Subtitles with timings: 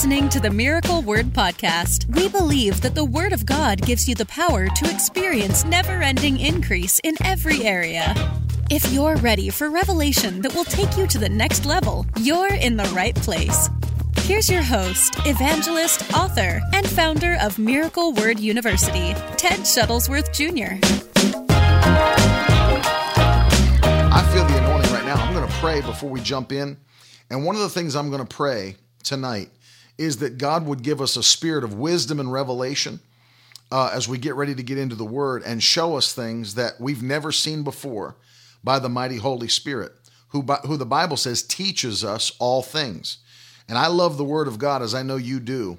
[0.00, 2.06] listening to the Miracle Word Podcast.
[2.16, 6.40] We believe that the Word of God gives you the power to experience never ending
[6.40, 8.14] increase in every area.
[8.70, 12.78] If you're ready for revelation that will take you to the next level, you're in
[12.78, 13.68] the right place.
[14.20, 20.80] Here's your host, evangelist, author, and founder of Miracle Word University, Ted Shuttlesworth Jr.
[24.10, 25.16] I feel the anointing right now.
[25.16, 26.78] I'm going to pray before we jump in.
[27.28, 29.50] And one of the things I'm going to pray tonight
[30.00, 33.00] is that God would give us a spirit of wisdom and revelation
[33.70, 36.80] uh, as we get ready to get into the Word and show us things that
[36.80, 38.16] we've never seen before
[38.64, 39.92] by the mighty Holy Spirit,
[40.28, 43.18] who, by, who the Bible says teaches us all things.
[43.68, 45.76] And I love the Word of God as I know you do.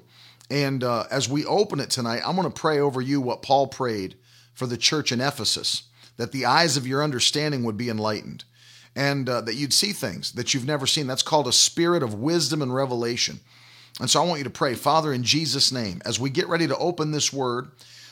[0.48, 3.66] And uh, as we open it tonight, I'm going to pray over you what Paul
[3.66, 4.14] prayed
[4.54, 5.82] for the church in Ephesus
[6.16, 8.44] that the eyes of your understanding would be enlightened
[8.94, 11.08] and uh, that you'd see things that you've never seen.
[11.08, 13.40] That's called a spirit of wisdom and revelation.
[14.02, 16.66] And so I want you to pray, Father, in Jesus' name, as we get ready
[16.66, 17.70] to open this word,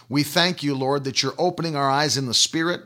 [0.08, 2.82] we thank you, Lord, that you're opening our eyes in the Spirit,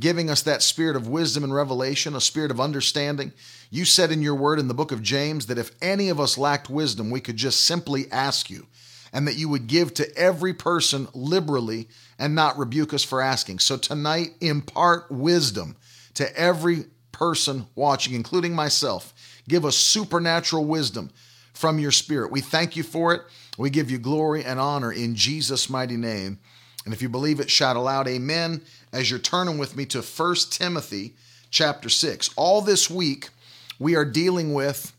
[0.00, 3.34] giving us that spirit of wisdom and revelation, a spirit of understanding.
[3.68, 6.38] You said in your word in the book of James that if any of us
[6.38, 8.66] lacked wisdom, we could just simply ask you,
[9.12, 13.58] and that you would give to every person liberally and not rebuke us for asking.
[13.58, 15.76] So tonight, impart wisdom
[16.14, 19.12] to every person watching, including myself.
[19.46, 21.10] Give us supernatural wisdom
[21.56, 22.30] from your spirit.
[22.30, 23.22] We thank you for it.
[23.56, 26.38] We give you glory and honor in Jesus' mighty name.
[26.84, 28.60] And if you believe it, shout aloud, Amen,
[28.92, 31.14] as you're turning with me to 1 Timothy
[31.50, 32.30] chapter 6.
[32.36, 33.30] All this week,
[33.78, 34.92] we are dealing with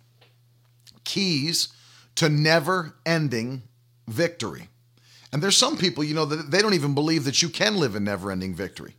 [1.04, 1.70] keys
[2.16, 3.62] to never ending
[4.08, 4.70] victory.
[5.32, 7.96] And there's some people, you know, that they don't even believe that you can live
[7.96, 8.96] in never ending victory.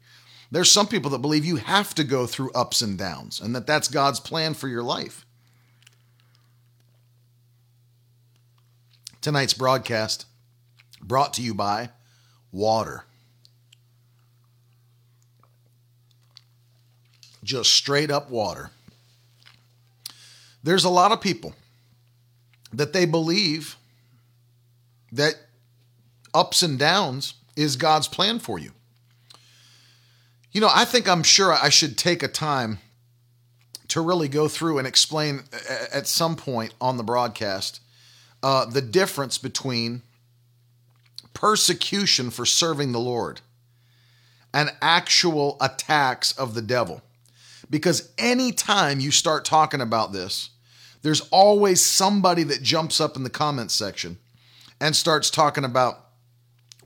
[0.52, 3.66] There's some people that believe you have to go through ups and downs and that
[3.66, 5.26] that's God's plan for your life.
[9.20, 10.26] Tonight's broadcast
[11.00, 11.90] brought to you by
[12.52, 13.04] water.
[17.42, 18.70] Just straight up water.
[20.62, 21.54] There's a lot of people
[22.72, 23.76] that they believe
[25.12, 25.34] that
[26.34, 28.72] ups and downs is God's plan for you.
[30.52, 32.78] You know, I think I'm sure I should take a time
[33.88, 35.44] to really go through and explain
[35.92, 37.80] at some point on the broadcast
[38.42, 40.02] uh, the difference between
[41.34, 43.40] persecution for serving the Lord
[44.52, 47.02] and actual attacks of the devil.
[47.70, 50.50] Because anytime you start talking about this,
[51.02, 54.18] there's always somebody that jumps up in the comments section
[54.80, 56.06] and starts talking about,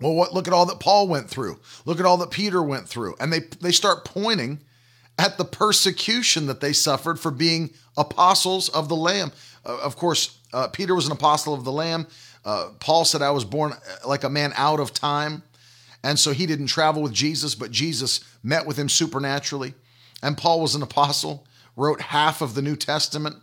[0.00, 1.60] well, what look at all that Paul went through.
[1.84, 3.14] Look at all that Peter went through.
[3.20, 4.60] And they they start pointing
[5.18, 9.32] at the persecution that they suffered for being apostles of the Lamb.
[9.64, 12.06] Uh, of course, uh, Peter was an apostle of the Lamb.
[12.44, 15.42] Uh, Paul said, I was born uh, like a man out of time.
[16.02, 19.74] And so he didn't travel with Jesus, but Jesus met with him supernaturally.
[20.22, 21.46] And Paul was an apostle,
[21.76, 23.36] wrote half of the New Testament,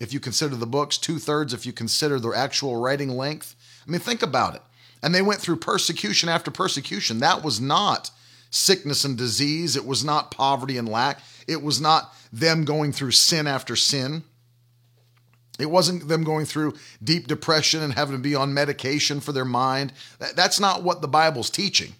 [0.00, 3.56] if you consider the books, two thirds if you consider the actual writing length.
[3.86, 4.62] I mean, think about it.
[5.02, 7.20] And they went through persecution after persecution.
[7.20, 8.10] That was not
[8.50, 13.10] sickness and disease, it was not poverty and lack, it was not them going through
[13.10, 14.22] sin after sin.
[15.58, 19.44] It wasn't them going through deep depression and having to be on medication for their
[19.44, 19.92] mind.
[20.34, 21.94] That's not what the Bible's teaching.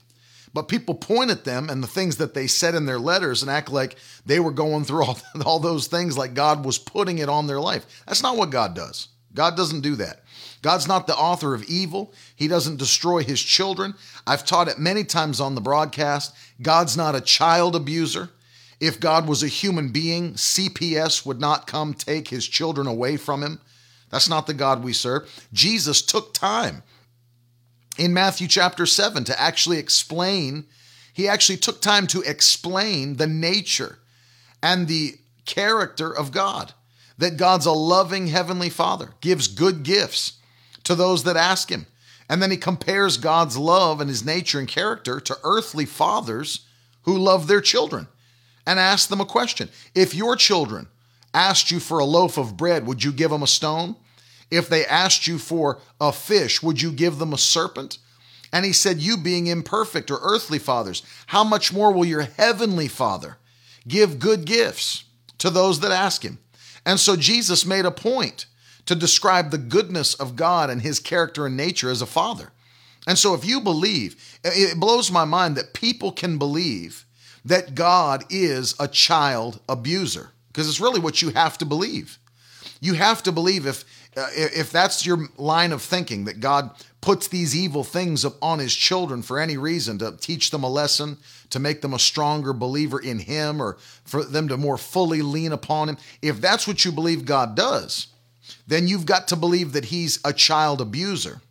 [0.52, 3.50] But people point at them and the things that they said in their letters and
[3.50, 7.28] act like they were going through all, all those things like God was putting it
[7.28, 7.84] on their life.
[8.06, 9.08] That's not what God does.
[9.34, 10.22] God doesn't do that.
[10.62, 12.12] God's not the author of evil.
[12.34, 13.94] He doesn't destroy his children.
[14.26, 16.34] I've taught it many times on the broadcast.
[16.60, 18.30] God's not a child abuser.
[18.80, 23.42] If God was a human being, CPS would not come take his children away from
[23.42, 23.60] him.
[24.10, 25.48] That's not the God we serve.
[25.52, 26.82] Jesus took time
[27.98, 30.66] in Matthew chapter 7 to actually explain,
[31.12, 33.98] he actually took time to explain the nature
[34.62, 35.14] and the
[35.44, 36.72] character of God.
[37.18, 40.34] That God's a loving heavenly father, gives good gifts
[40.84, 41.86] to those that ask him.
[42.28, 46.66] And then he compares God's love and his nature and character to earthly fathers
[47.02, 48.08] who love their children
[48.66, 49.68] and ask them a question.
[49.94, 50.88] If your children
[51.32, 53.96] asked you for a loaf of bread, would you give them a stone?
[54.50, 57.98] If they asked you for a fish, would you give them a serpent?
[58.52, 62.88] And he said, You being imperfect or earthly fathers, how much more will your heavenly
[62.88, 63.38] Father
[63.86, 65.04] give good gifts
[65.38, 66.38] to those that ask him?
[66.84, 68.46] And so Jesus made a point
[68.86, 72.52] to describe the goodness of God and his character and nature as a father.
[73.06, 77.05] And so if you believe, it blows my mind that people can believe
[77.46, 82.18] that God is a child abuser because it's really what you have to believe.
[82.80, 83.84] You have to believe if
[84.16, 86.70] uh, if that's your line of thinking that God
[87.02, 91.18] puts these evil things on his children for any reason to teach them a lesson,
[91.50, 95.52] to make them a stronger believer in him, or for them to more fully lean
[95.52, 98.08] upon him, if that's what you believe God does,
[98.66, 101.42] then you've got to believe that he's a child abuser.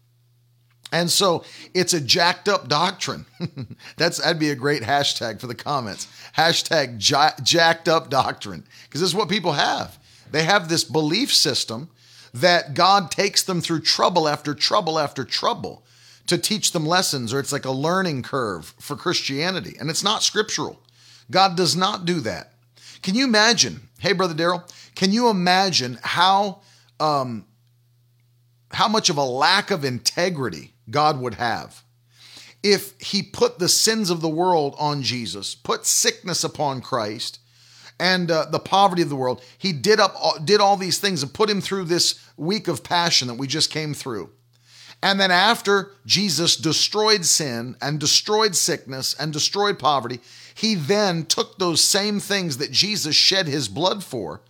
[0.95, 1.44] And so
[1.74, 3.25] it's a jacked up doctrine.
[3.97, 6.07] That's that'd be a great hashtag for the comments.
[6.38, 7.00] Hashtag
[7.44, 8.63] jacked up doctrine.
[8.86, 10.00] Because this is what people have.
[10.31, 11.89] They have this belief system
[12.33, 15.83] that God takes them through trouble after trouble after trouble
[16.27, 19.75] to teach them lessons, or it's like a learning curve for Christianity.
[19.77, 20.80] And it's not scriptural.
[21.30, 22.53] God does not do that.
[23.01, 23.89] Can you imagine?
[24.00, 24.63] Hey, Brother Daryl,
[24.95, 26.62] can you imagine how
[27.01, 27.45] um,
[28.71, 31.84] how much of a lack of integrity God would have
[32.66, 37.40] if he put the sins of the world on Jesus, put sickness upon Christ,
[38.00, 39.44] and uh, the poverty of the world.
[39.58, 43.28] He did up did all these things and put him through this week of passion
[43.28, 44.32] that we just came through.
[45.04, 50.20] And then after Jesus destroyed sin and destroyed sickness and destroyed poverty,
[50.56, 54.42] he then took those same things that Jesus shed his blood for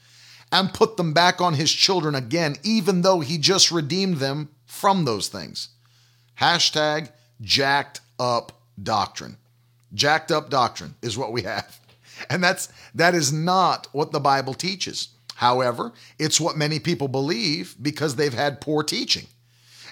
[0.53, 5.03] and put them back on his children again, even though he just redeemed them from
[5.03, 5.69] those things.
[6.39, 7.09] Hashtag
[7.41, 8.51] jacked up
[8.81, 9.37] doctrine.
[9.93, 11.79] Jacked up doctrine is what we have.
[12.29, 15.09] And that's that is not what the Bible teaches.
[15.35, 19.27] However, it's what many people believe because they've had poor teaching.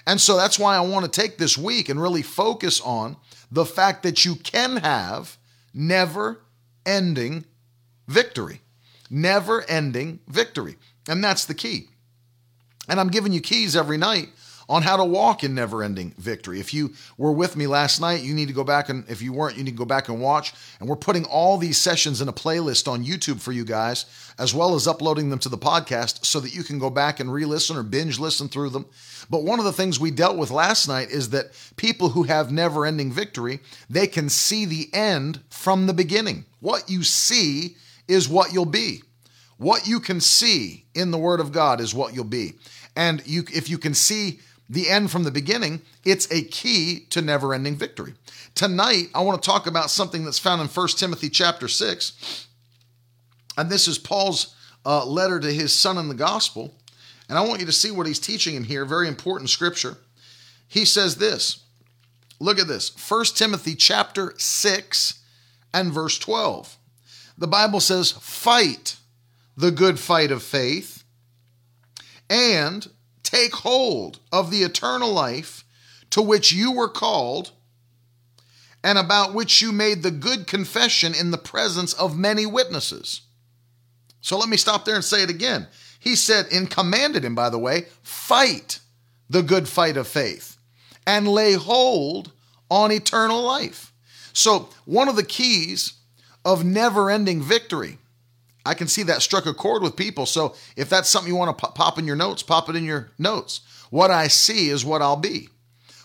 [0.06, 3.18] And so that's why I want to take this week and really focus on
[3.52, 5.36] the fact that you can have
[5.74, 6.40] never
[6.86, 7.44] ending
[8.08, 8.62] victory.
[9.10, 10.76] Never ending victory.
[11.08, 11.88] And that's the key.
[12.88, 14.30] And I'm giving you keys every night
[14.68, 16.60] on how to walk in never ending victory.
[16.60, 19.32] If you were with me last night, you need to go back and if you
[19.32, 20.54] weren't, you need to go back and watch.
[20.80, 24.06] And we're putting all these sessions in a playlist on YouTube for you guys,
[24.38, 27.32] as well as uploading them to the podcast so that you can go back and
[27.32, 28.86] re listen or binge listen through them.
[29.30, 32.52] But one of the things we dealt with last night is that people who have
[32.52, 36.44] never ending victory, they can see the end from the beginning.
[36.60, 37.76] What you see
[38.08, 39.02] is what you'll be.
[39.56, 42.54] What you can see in the Word of God is what you'll be.
[42.96, 47.20] And you, if you can see the end from the beginning, it's a key to
[47.20, 48.14] never-ending victory.
[48.54, 52.46] Tonight, I want to talk about something that's found in 1 Timothy chapter 6.
[53.56, 54.54] And this is Paul's
[54.86, 56.74] uh, letter to his son in the gospel.
[57.28, 59.98] And I want you to see what he's teaching in here, very important scripture.
[60.66, 61.62] He says this.
[62.40, 62.90] Look at this.
[63.08, 65.20] 1 Timothy chapter 6
[65.72, 66.76] and verse 12.
[67.36, 68.96] The Bible says, "Fight
[69.56, 71.04] the good fight of faith
[72.28, 72.88] and
[73.24, 75.64] take hold of the eternal life
[76.10, 77.50] to which you were called
[78.84, 83.22] and about which you made the good confession in the presence of many witnesses.
[84.20, 85.66] So let me stop there and say it again.
[85.98, 88.78] He said, and commanded him, by the way, fight
[89.30, 90.58] the good fight of faith
[91.06, 92.32] and lay hold
[92.70, 93.92] on eternal life.
[94.32, 95.94] So, one of the keys
[96.44, 97.98] of never ending victory
[98.66, 100.26] I can see that struck a chord with people.
[100.26, 103.10] So if that's something you want to pop in your notes, pop it in your
[103.18, 103.60] notes.
[103.90, 105.48] What I see is what I'll be.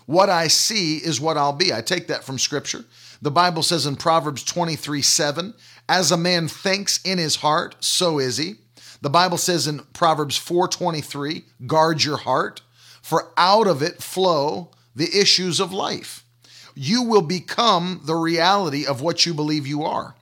[0.05, 1.73] What I see is what I'll be.
[1.73, 2.83] I take that from scripture.
[3.21, 5.53] The Bible says in Proverbs 23 7,
[5.87, 8.55] as a man thinks in his heart, so is he.
[9.01, 12.61] The Bible says in Proverbs 4:23, guard your heart,
[13.01, 16.23] for out of it flow the issues of life.
[16.75, 20.15] You will become the reality of what you believe you are.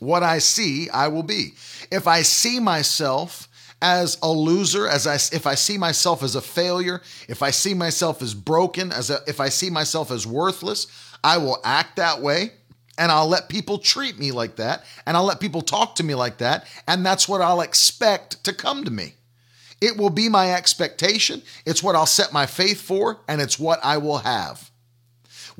[0.00, 1.54] What I see, I will be.
[1.92, 3.48] If I see myself
[3.82, 7.74] as a loser, as I, if I see myself as a failure, if I see
[7.74, 10.86] myself as broken, as a, if I see myself as worthless,
[11.22, 12.52] I will act that way
[12.98, 16.14] and I'll let people treat me like that and I'll let people talk to me
[16.14, 19.14] like that and that's what I'll expect to come to me.
[19.80, 23.80] It will be my expectation, it's what I'll set my faith for and it's what
[23.82, 24.69] I will have.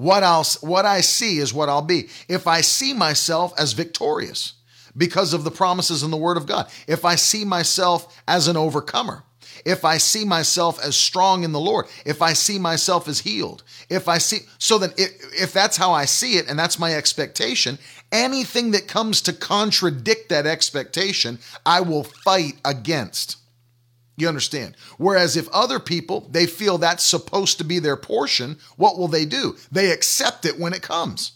[0.01, 2.09] What I'll what I see is what I'll be.
[2.27, 4.55] If I see myself as victorious
[4.97, 8.57] because of the promises in the word of God, if I see myself as an
[8.57, 9.25] overcomer,
[9.67, 13.63] if I see myself as strong in the Lord, if I see myself as healed,
[13.91, 16.95] if I see, so that if, if that's how I see it and that's my
[16.95, 17.79] expectation,
[18.11, 23.37] anything that comes to contradict that expectation, I will fight against.
[24.17, 24.77] You understand?
[24.99, 29.25] Whereas if other people, they feel that's supposed to be their portion, what will they
[29.25, 29.57] do?
[29.73, 31.33] They accept it when it comes.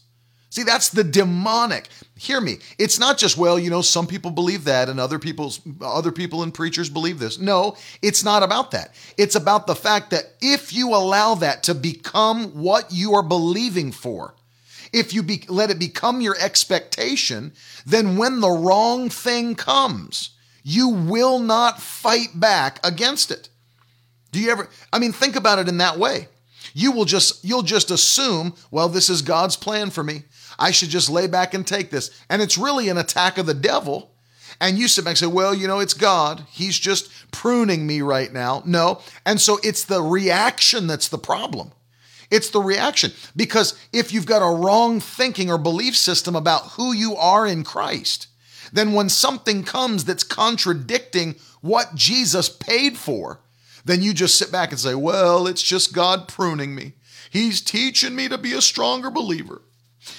[0.54, 1.88] See, that's the demonic.
[2.14, 2.58] Hear me.
[2.78, 6.44] It's not just well, you know, some people believe that and other people's other people
[6.44, 7.40] and preachers believe this.
[7.40, 8.94] No, it's not about that.
[9.18, 13.90] It's about the fact that if you allow that to become what you are believing
[13.90, 14.36] for,
[14.92, 17.52] if you be, let it become your expectation,
[17.84, 20.33] then when the wrong thing comes,
[20.64, 23.48] you will not fight back against it.
[24.32, 26.28] Do you ever I mean think about it in that way.
[26.72, 30.24] You will just you'll just assume, well, this is God's plan for me.
[30.58, 32.10] I should just lay back and take this.
[32.28, 34.10] And it's really an attack of the devil.
[34.60, 36.44] And you sit back and say, well, you know, it's God.
[36.50, 38.62] He's just pruning me right now.
[38.64, 39.00] No.
[39.26, 41.72] And so it's the reaction that's the problem.
[42.30, 43.12] It's the reaction.
[43.36, 47.64] Because if you've got a wrong thinking or belief system about who you are in
[47.64, 48.28] Christ,
[48.74, 53.38] then when something comes that's contradicting what Jesus paid for,
[53.84, 56.94] then you just sit back and say, well, it's just God pruning me.
[57.30, 59.62] He's teaching me to be a stronger believer.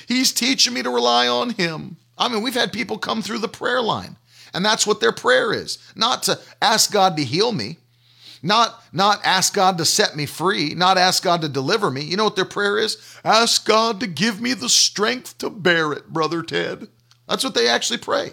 [0.07, 1.97] He's teaching me to rely on Him.
[2.17, 4.15] I mean, we've had people come through the prayer line,
[4.53, 7.77] and that's what their prayer is not to ask God to heal me,
[8.41, 12.03] not, not ask God to set me free, not ask God to deliver me.
[12.03, 12.97] You know what their prayer is?
[13.25, 16.87] Ask God to give me the strength to bear it, Brother Ted.
[17.27, 18.31] That's what they actually pray.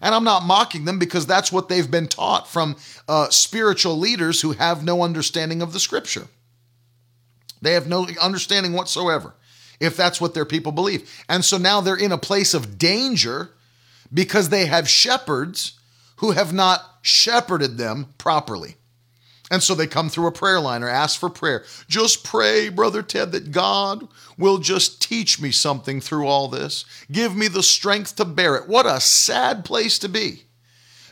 [0.00, 2.76] And I'm not mocking them because that's what they've been taught from
[3.08, 6.28] uh, spiritual leaders who have no understanding of the scripture.
[7.60, 9.34] They have no understanding whatsoever
[9.80, 11.24] if that's what their people believe.
[11.28, 13.50] And so now they're in a place of danger
[14.12, 15.78] because they have shepherds
[16.16, 18.76] who have not shepherded them properly.
[19.50, 21.64] And so they come through a prayer line or ask for prayer.
[21.88, 26.84] Just pray, Brother Ted, that God will just teach me something through all this.
[27.10, 28.68] Give me the strength to bear it.
[28.68, 30.44] What a sad place to be.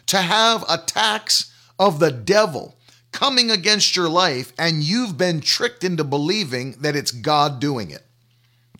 [0.06, 2.76] To have attacks of the devil
[3.10, 8.02] coming against your life and you've been tricked into believing that it's God doing it.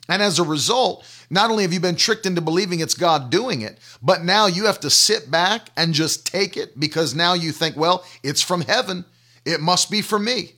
[0.09, 3.63] And as a result, not only have you been tricked into believing it's God doing
[3.63, 7.51] it, but now you have to sit back and just take it because now you
[7.51, 9.05] think, well, it's from heaven.
[9.47, 10.53] It must be from me.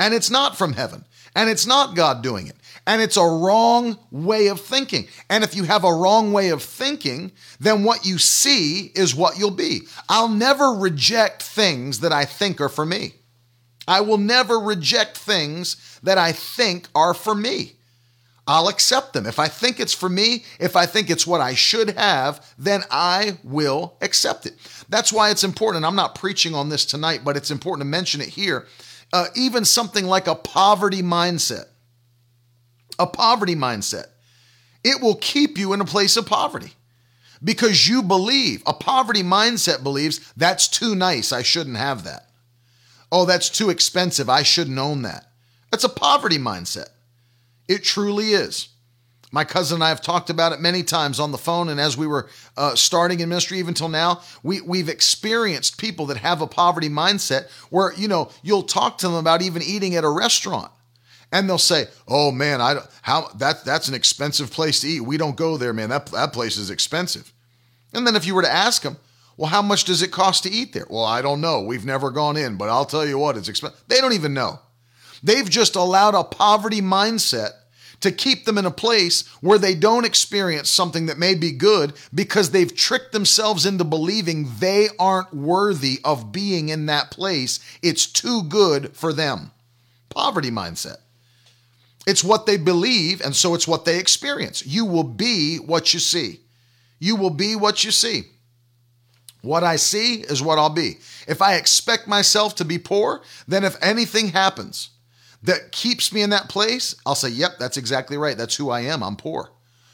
[0.00, 1.04] And it's not from heaven.
[1.36, 2.56] And it's not God doing it.
[2.86, 5.08] And it's a wrong way of thinking.
[5.30, 9.38] And if you have a wrong way of thinking, then what you see is what
[9.38, 9.82] you'll be.
[10.08, 13.14] I'll never reject things that I think are for me.
[13.86, 17.73] I will never reject things that I think are for me.
[18.46, 19.26] I'll accept them.
[19.26, 22.82] If I think it's for me, if I think it's what I should have, then
[22.90, 24.54] I will accept it.
[24.88, 25.84] That's why it's important.
[25.84, 28.66] I'm not preaching on this tonight, but it's important to mention it here.
[29.12, 31.66] Uh, even something like a poverty mindset.
[32.98, 34.06] A poverty mindset.
[34.82, 36.72] It will keep you in a place of poverty
[37.42, 41.32] because you believe, a poverty mindset believes that's too nice.
[41.32, 42.28] I shouldn't have that.
[43.10, 44.28] Oh, that's too expensive.
[44.28, 45.26] I shouldn't own that.
[45.70, 46.88] That's a poverty mindset.
[47.68, 48.68] It truly is.
[49.34, 51.96] My cousin and I have talked about it many times on the phone, and as
[51.96, 56.40] we were uh, starting in ministry, even till now, we we've experienced people that have
[56.40, 60.08] a poverty mindset where you know you'll talk to them about even eating at a
[60.08, 60.70] restaurant,
[61.32, 65.00] and they'll say, "Oh man, I don't, how that that's an expensive place to eat.
[65.00, 65.88] We don't go there, man.
[65.88, 67.32] That that place is expensive."
[67.92, 68.98] And then if you were to ask them,
[69.36, 71.60] "Well, how much does it cost to eat there?" Well, I don't know.
[71.60, 73.80] We've never gone in, but I'll tell you what, it's expensive.
[73.88, 74.60] They don't even know.
[75.24, 77.52] They've just allowed a poverty mindset
[78.00, 81.94] to keep them in a place where they don't experience something that may be good
[82.12, 87.58] because they've tricked themselves into believing they aren't worthy of being in that place.
[87.82, 89.52] It's too good for them.
[90.10, 90.98] Poverty mindset.
[92.06, 94.66] It's what they believe, and so it's what they experience.
[94.66, 96.40] You will be what you see.
[96.98, 98.24] You will be what you see.
[99.40, 100.98] What I see is what I'll be.
[101.26, 104.90] If I expect myself to be poor, then if anything happens,
[105.44, 108.36] that keeps me in that place, I'll say, yep, that's exactly right.
[108.36, 109.02] That's who I am.
[109.02, 109.50] I'm poor.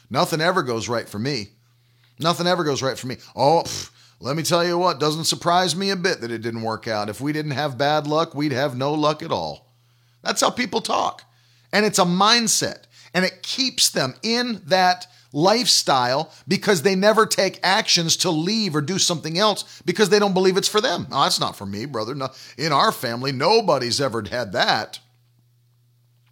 [0.09, 1.49] Nothing ever goes right for me.
[2.19, 3.17] Nothing ever goes right for me.
[3.35, 6.61] Oh, pff, let me tell you what, doesn't surprise me a bit that it didn't
[6.61, 7.09] work out.
[7.09, 9.73] If we didn't have bad luck, we'd have no luck at all.
[10.23, 11.23] That's how people talk.
[11.73, 17.59] And it's a mindset, and it keeps them in that lifestyle because they never take
[17.63, 21.07] actions to leave or do something else because they don't believe it's for them.
[21.09, 22.13] No, that's not for me, brother.
[22.13, 24.99] No, in our family, nobody's ever had that.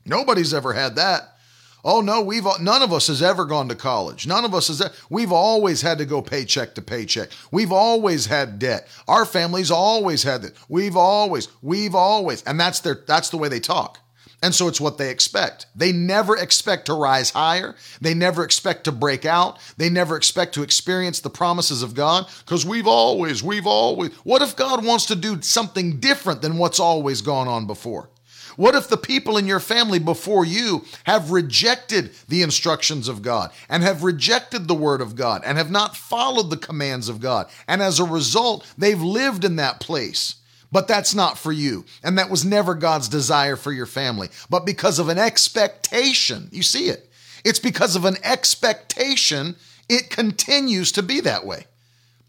[0.05, 1.35] Nobody's ever had that.
[1.83, 4.27] Oh no, we've none of us has ever gone to college.
[4.27, 4.83] None of us has.
[5.09, 7.29] We've always had to go paycheck to paycheck.
[7.51, 8.87] We've always had debt.
[9.07, 10.53] Our families always had that.
[10.67, 13.99] We've always, we've always, and that's their that's the way they talk.
[14.41, 15.65] And so it's what they expect.
[15.75, 17.75] They never expect to rise higher.
[17.99, 19.59] They never expect to break out.
[19.75, 24.13] They never expect to experience the promises of God because we've always, we've always.
[24.23, 28.09] What if God wants to do something different than what's always gone on before?
[28.59, 33.51] What if the people in your family before you have rejected the instructions of God
[33.69, 37.49] and have rejected the word of God and have not followed the commands of God?
[37.69, 40.35] And as a result, they've lived in that place.
[40.73, 41.85] But that's not for you.
[42.03, 44.27] And that was never God's desire for your family.
[44.49, 47.09] But because of an expectation, you see it.
[47.45, 49.55] It's because of an expectation,
[49.87, 51.67] it continues to be that way.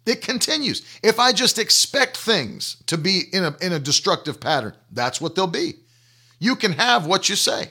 [0.07, 0.87] It continues.
[1.03, 5.35] If I just expect things to be in a, in a destructive pattern, that's what
[5.35, 5.75] they'll be.
[6.41, 7.71] You can have what you say.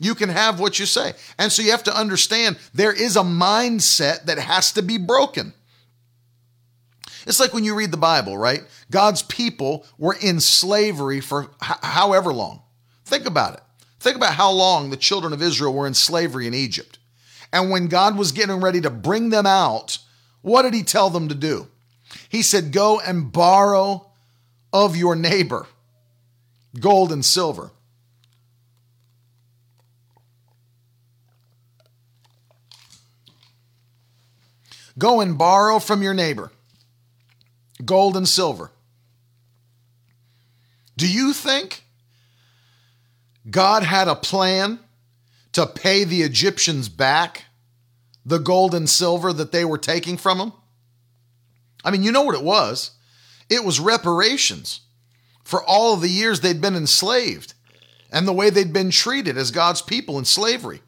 [0.00, 1.12] You can have what you say.
[1.38, 5.52] And so you have to understand there is a mindset that has to be broken.
[7.26, 8.62] It's like when you read the Bible, right?
[8.90, 12.62] God's people were in slavery for h- however long.
[13.04, 13.60] Think about it.
[14.00, 16.98] Think about how long the children of Israel were in slavery in Egypt.
[17.52, 19.98] And when God was getting ready to bring them out,
[20.40, 21.68] what did he tell them to do?
[22.30, 24.10] He said, Go and borrow
[24.72, 25.66] of your neighbor
[26.78, 27.70] gold and silver.
[35.00, 36.52] Go and borrow from your neighbor
[37.82, 38.70] gold and silver.
[40.98, 41.82] Do you think
[43.50, 44.80] God had a plan
[45.52, 47.46] to pay the Egyptians back
[48.26, 50.52] the gold and silver that they were taking from them?
[51.82, 52.90] I mean, you know what it was.
[53.48, 54.82] It was reparations
[55.42, 57.54] for all of the years they'd been enslaved
[58.12, 60.82] and the way they'd been treated as God's people in slavery.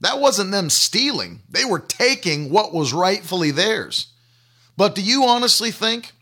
[0.00, 4.08] That wasn't them stealing, they were taking what was rightfully theirs.
[4.76, 6.12] But do you honestly think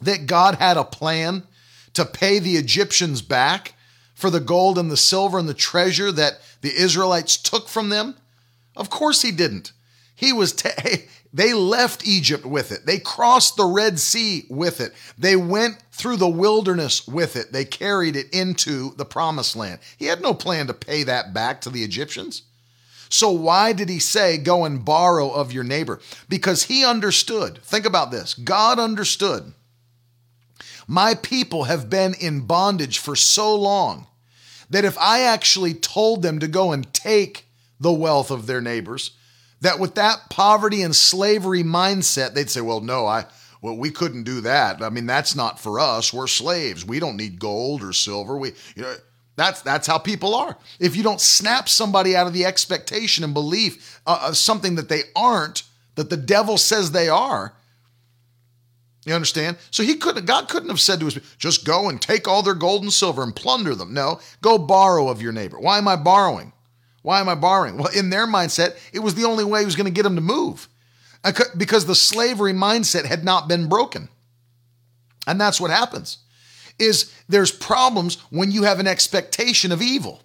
[0.00, 1.42] that God had a plan
[1.94, 3.74] to pay the Egyptians back
[4.14, 8.14] for the gold and the silver and the treasure that the Israelites took from them?
[8.76, 9.72] Of course he didn't.
[10.14, 10.54] He was
[11.32, 12.86] they left Egypt with it.
[12.86, 14.92] They crossed the Red Sea with it.
[15.18, 17.52] They went through the wilderness with it.
[17.52, 19.80] They carried it into the promised land.
[19.96, 22.42] He had no plan to pay that back to the Egyptians.
[23.08, 26.00] So, why did he say, go and borrow of your neighbor?
[26.28, 27.62] Because he understood.
[27.62, 29.52] Think about this God understood.
[30.88, 34.06] My people have been in bondage for so long
[34.70, 37.46] that if I actually told them to go and take
[37.80, 39.12] the wealth of their neighbors,
[39.60, 43.26] that with that poverty and slavery mindset, they'd say, well, no, I.
[43.62, 44.82] Well, we couldn't do that.
[44.82, 46.12] I mean, that's not for us.
[46.12, 46.84] We're slaves.
[46.84, 48.36] We don't need gold or silver.
[48.36, 48.94] We, you know,
[49.36, 50.56] that's that's how people are.
[50.80, 54.88] If you don't snap somebody out of the expectation and belief uh, of something that
[54.88, 55.62] they aren't,
[55.94, 57.54] that the devil says they are,
[59.04, 59.58] you understand?
[59.70, 60.24] So he couldn't.
[60.24, 63.22] God couldn't have said to us, "Just go and take all their gold and silver
[63.22, 65.60] and plunder them." No, go borrow of your neighbor.
[65.60, 66.52] Why am I borrowing?
[67.02, 67.76] Why am I borrowing?
[67.76, 70.16] Well, in their mindset, it was the only way he was going to get them
[70.16, 70.68] to move,
[71.56, 74.08] because the slavery mindset had not been broken,
[75.26, 76.18] and that's what happens
[76.78, 80.22] is there's problems when you have an expectation of evil.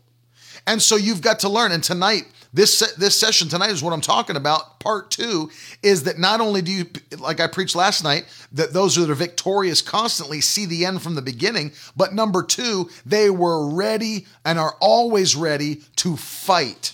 [0.67, 1.71] And so you've got to learn.
[1.71, 4.79] And tonight, this this session tonight is what I'm talking about.
[4.79, 5.49] Part two
[5.81, 6.85] is that not only do you,
[7.17, 11.15] like I preached last night, that those that are victorious constantly see the end from
[11.15, 16.93] the beginning, but number two, they were ready and are always ready to fight.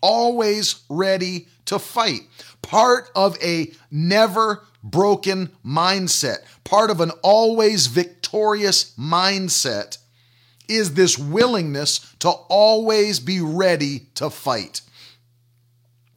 [0.00, 2.20] Always ready to fight.
[2.62, 8.23] Part of a never broken mindset, part of an always victorious
[8.98, 9.98] mindset
[10.68, 14.80] is this willingness to always be ready to fight.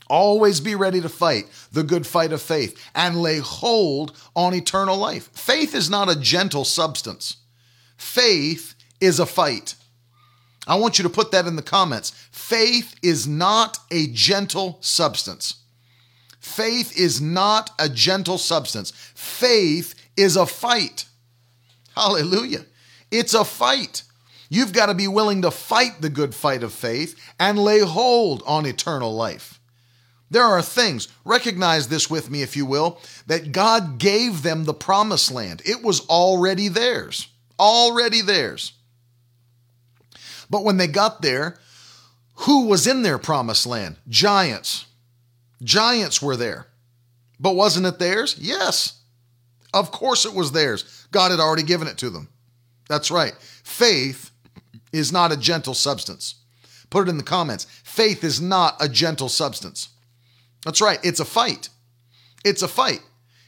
[0.09, 4.97] Always be ready to fight the good fight of faith and lay hold on eternal
[4.97, 5.29] life.
[5.33, 7.37] Faith is not a gentle substance,
[7.97, 9.75] faith is a fight.
[10.65, 12.11] I want you to put that in the comments.
[12.31, 15.63] Faith is not a gentle substance.
[16.39, 18.91] Faith is not a gentle substance.
[19.15, 21.05] Faith is a fight.
[21.97, 22.63] Hallelujah.
[23.09, 24.03] It's a fight.
[24.49, 28.43] You've got to be willing to fight the good fight of faith and lay hold
[28.45, 29.59] on eternal life.
[30.29, 34.73] There are things, recognize this with me if you will, that God gave them the
[34.73, 35.61] promised land.
[35.65, 37.29] It was already theirs,
[37.59, 38.73] already theirs.
[40.49, 41.57] But when they got there,
[42.41, 43.95] who was in their promised land?
[44.07, 44.85] Giants.
[45.63, 46.67] Giants were there.
[47.39, 48.35] But wasn't it theirs?
[48.39, 49.01] Yes.
[49.73, 50.96] Of course it was theirs.
[51.11, 52.29] God had already given it to them.
[52.89, 53.33] That's right.
[53.63, 54.31] Faith
[54.91, 56.35] is not a gentle substance.
[56.89, 57.65] Put it in the comments.
[57.83, 59.89] Faith is not a gentle substance.
[60.63, 60.99] That's right.
[61.03, 61.69] It's a fight.
[62.45, 63.01] It's a fight.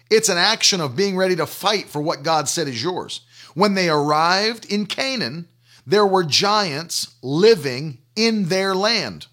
[0.09, 3.21] It's an action of being ready to fight for what God said is yours.
[3.53, 5.47] When they arrived in Canaan,
[5.85, 9.27] there were giants living in their land.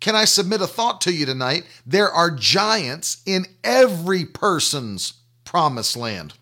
[0.00, 1.64] Can I submit a thought to you tonight?
[1.86, 5.14] There are giants in every person's
[5.44, 6.34] promised land.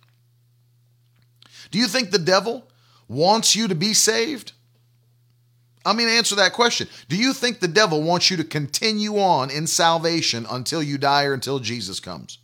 [1.73, 2.69] Do you think the devil
[3.09, 4.53] wants you to be saved?
[5.85, 6.87] I mean, answer that question.
[7.09, 11.25] Do you think the devil wants you to continue on in salvation until you die
[11.25, 12.39] or until Jesus comes?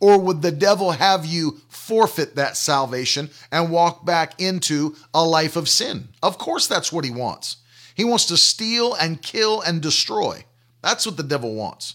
[0.00, 5.56] Or would the devil have you forfeit that salvation and walk back into a life
[5.56, 6.08] of sin?
[6.22, 7.58] Of course, that's what he wants.
[7.94, 10.44] He wants to steal and kill and destroy.
[10.82, 11.94] That's what the devil wants.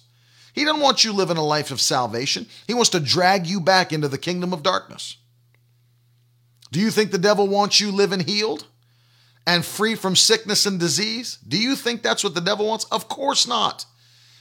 [0.53, 2.47] He doesn't want you living a life of salvation.
[2.67, 5.17] He wants to drag you back into the kingdom of darkness.
[6.71, 8.65] Do you think the devil wants you living healed
[9.47, 11.39] and free from sickness and disease?
[11.47, 12.85] Do you think that's what the devil wants?
[12.85, 13.85] Of course not.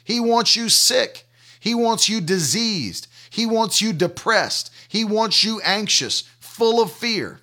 [0.04, 1.26] He wants you sick.
[1.60, 3.08] He wants you diseased.
[3.30, 4.70] He wants you depressed.
[4.88, 7.40] He wants you anxious, full of fear.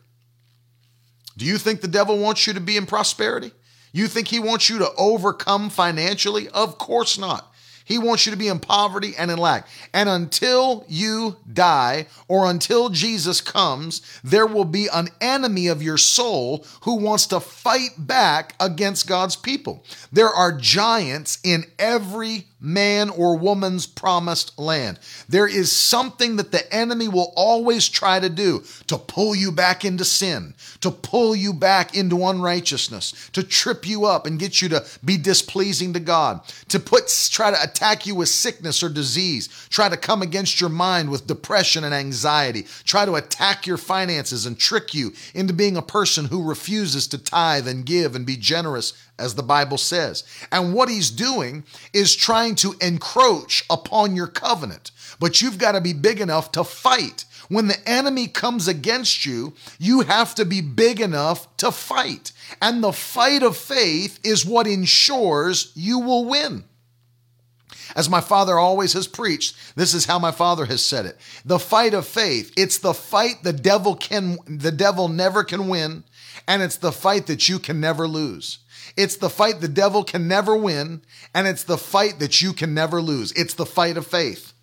[1.37, 3.51] Do you think the devil wants you to be in prosperity?
[3.91, 6.49] You think he wants you to overcome financially?
[6.49, 7.51] Of course not.
[7.85, 9.67] He wants you to be in poverty and in lack.
[9.93, 15.97] And until you die or until Jesus comes, there will be an enemy of your
[15.97, 19.85] soul who wants to fight back against God's people.
[20.11, 24.99] There are giants in every man or woman's promised land.
[25.29, 29.85] There is something that the enemy will always try to do to pull you back
[29.85, 34.69] into sin, to pull you back into unrighteousness, to trip you up and get you
[34.69, 39.47] to be displeasing to God, to put try to attack you with sickness or disease,
[39.69, 44.45] try to come against your mind with depression and anxiety, try to attack your finances
[44.45, 48.37] and trick you into being a person who refuses to tithe and give and be
[48.37, 50.23] generous as the Bible says.
[50.51, 54.91] And what he's doing is trying to encroach upon your covenant.
[55.19, 57.25] But you've got to be big enough to fight.
[57.47, 62.31] When the enemy comes against you, you have to be big enough to fight.
[62.61, 66.65] And the fight of faith is what ensures you will win.
[67.95, 71.17] As my father always has preached, this is how my father has said it.
[71.45, 76.03] The fight of faith, it's the fight the devil can the devil never can win,
[76.47, 78.59] and it's the fight that you can never lose.
[78.97, 81.01] It's the fight the devil can never win,
[81.33, 83.31] and it's the fight that you can never lose.
[83.33, 84.53] It's the fight of faith.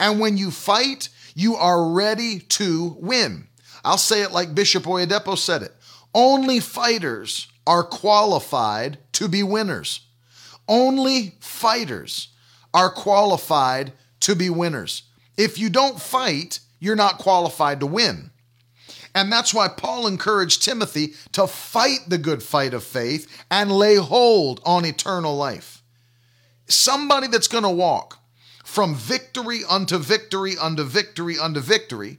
[0.00, 3.48] And when you fight, you are ready to win.
[3.84, 5.74] I'll say it like Bishop Oyedepo said it.
[6.14, 10.00] Only fighters are qualified to be winners.
[10.68, 12.28] Only fighters
[12.72, 15.02] are qualified to be winners.
[15.36, 18.30] If you don't fight, you're not qualified to win.
[19.16, 23.96] And that's why Paul encouraged Timothy to fight the good fight of faith and lay
[23.96, 25.82] hold on eternal life.
[26.66, 28.18] Somebody that's going to walk
[28.62, 32.18] from victory unto victory unto victory unto victory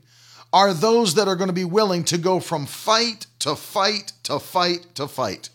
[0.52, 4.40] are those that are going to be willing to go from fight to fight to
[4.40, 5.50] fight to fight.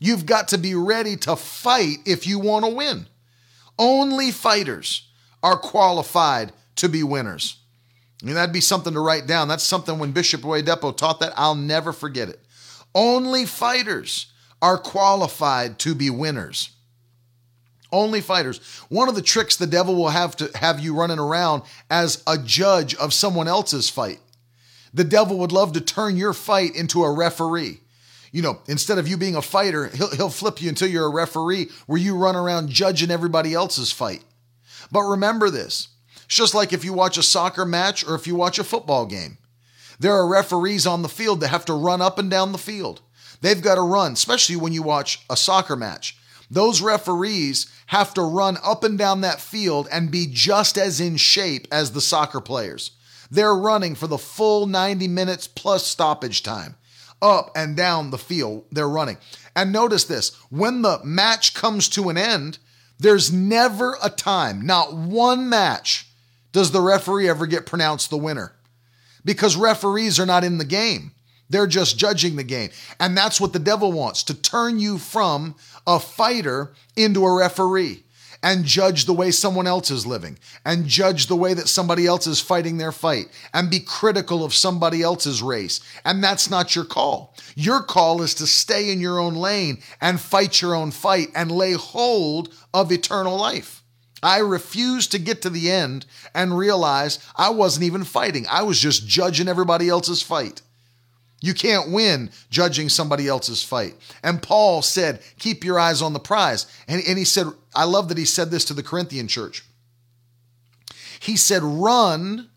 [0.00, 3.06] You've got to be ready to fight if you want to win.
[3.78, 5.06] Only fighters
[5.44, 7.58] are qualified to be winners.
[8.22, 9.48] Mean, that'd be something to write down.
[9.48, 12.40] That's something when Bishop Oyedepo taught that, I'll never forget it.
[12.94, 16.70] Only fighters are qualified to be winners.
[17.92, 18.58] Only fighters.
[18.88, 22.38] One of the tricks the devil will have to have you running around as a
[22.38, 24.20] judge of someone else's fight.
[24.94, 27.80] The devil would love to turn your fight into a referee.
[28.32, 31.10] You know, instead of you being a fighter, he'll, he'll flip you until you're a
[31.10, 34.24] referee where you run around judging everybody else's fight.
[34.90, 35.88] But remember this
[36.26, 39.06] it's just like if you watch a soccer match or if you watch a football
[39.06, 39.38] game.
[39.98, 43.00] There are referees on the field that have to run up and down the field.
[43.40, 46.18] They've got to run, especially when you watch a soccer match.
[46.50, 51.16] Those referees have to run up and down that field and be just as in
[51.16, 52.92] shape as the soccer players.
[53.30, 56.76] They're running for the full 90 minutes plus stoppage time.
[57.22, 59.16] Up and down the field, they're running.
[59.54, 62.58] And notice this when the match comes to an end,
[62.98, 66.05] there's never a time, not one match
[66.56, 68.52] does the referee ever get pronounced the winner?
[69.26, 71.12] Because referees are not in the game.
[71.50, 72.70] They're just judging the game.
[72.98, 75.54] And that's what the devil wants to turn you from
[75.86, 78.04] a fighter into a referee
[78.42, 82.26] and judge the way someone else is living and judge the way that somebody else
[82.26, 85.82] is fighting their fight and be critical of somebody else's race.
[86.06, 87.34] And that's not your call.
[87.54, 91.50] Your call is to stay in your own lane and fight your own fight and
[91.50, 93.82] lay hold of eternal life.
[94.26, 98.44] I refused to get to the end and realize I wasn't even fighting.
[98.50, 100.62] I was just judging everybody else's fight.
[101.40, 103.94] You can't win judging somebody else's fight.
[104.24, 106.66] And Paul said, Keep your eyes on the prize.
[106.88, 109.64] And, and he said, I love that he said this to the Corinthian church.
[111.20, 112.50] He said, Run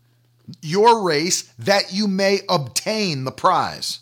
[0.62, 4.00] your race that you may obtain the prize.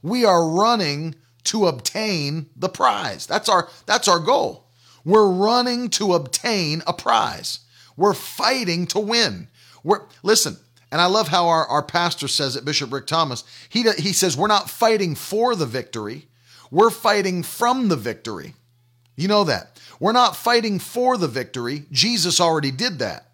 [0.00, 3.26] We are running to obtain the prize.
[3.26, 4.69] That's our that's our goal.
[5.10, 7.58] We're running to obtain a prize.
[7.96, 9.48] We're fighting to win.
[9.82, 10.56] We're listen,
[10.92, 13.42] and I love how our, our pastor says it, Bishop Rick Thomas.
[13.68, 16.28] He, he says, We're not fighting for the victory,
[16.70, 18.54] we're fighting from the victory.
[19.16, 19.80] You know that.
[19.98, 21.86] We're not fighting for the victory.
[21.90, 23.32] Jesus already did that.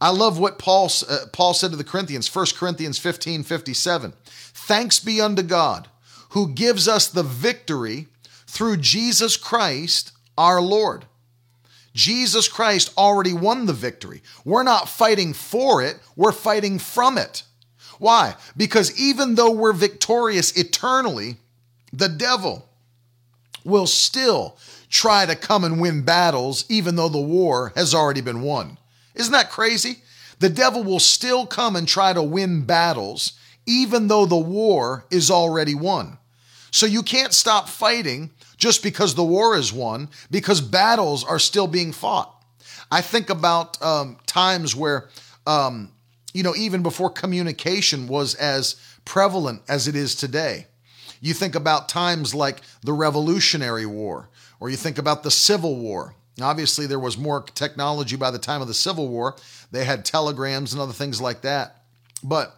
[0.00, 4.12] I love what Paul, uh, Paul said to the Corinthians, 1 Corinthians 15 57.
[4.24, 5.88] Thanks be unto God
[6.28, 8.06] who gives us the victory
[8.46, 11.04] through Jesus Christ our Lord.
[11.94, 14.22] Jesus Christ already won the victory.
[14.44, 17.42] We're not fighting for it, we're fighting from it.
[17.98, 18.34] Why?
[18.56, 21.36] Because even though we're victorious eternally,
[21.92, 22.68] the devil
[23.64, 24.58] will still
[24.90, 28.78] try to come and win battles, even though the war has already been won.
[29.14, 30.02] Isn't that crazy?
[30.38, 33.32] The devil will still come and try to win battles,
[33.64, 36.18] even though the war is already won.
[36.70, 41.66] So you can't stop fighting just because the war is won, because battles are still
[41.66, 42.32] being fought.
[42.90, 45.08] I think about um, times where,
[45.46, 45.92] um,
[46.32, 50.66] you know, even before communication was as prevalent as it is today.
[51.20, 54.28] You think about times like the Revolutionary War,
[54.60, 56.14] or you think about the Civil War.
[56.40, 59.36] Obviously, there was more technology by the time of the Civil War.
[59.72, 61.82] They had telegrams and other things like that.
[62.22, 62.54] But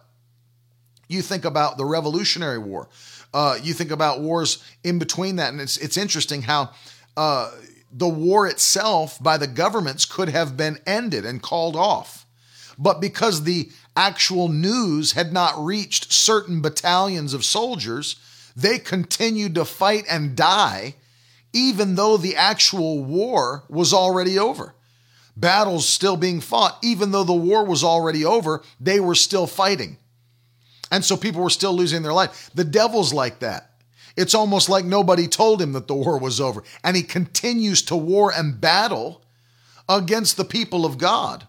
[1.07, 2.89] you think about the Revolutionary War.
[3.33, 6.71] Uh, you think about wars in between that, and it's it's interesting how
[7.15, 7.51] uh,
[7.91, 12.25] the war itself by the governments could have been ended and called off,
[12.77, 18.15] but because the actual news had not reached certain battalions of soldiers,
[18.55, 20.95] they continued to fight and die,
[21.53, 24.73] even though the actual war was already over.
[25.35, 29.97] Battles still being fought, even though the war was already over, they were still fighting.
[30.91, 32.49] And so people were still losing their life.
[32.53, 33.69] The devil's like that.
[34.17, 36.63] It's almost like nobody told him that the war was over.
[36.83, 39.23] And he continues to war and battle
[39.87, 41.47] against the people of God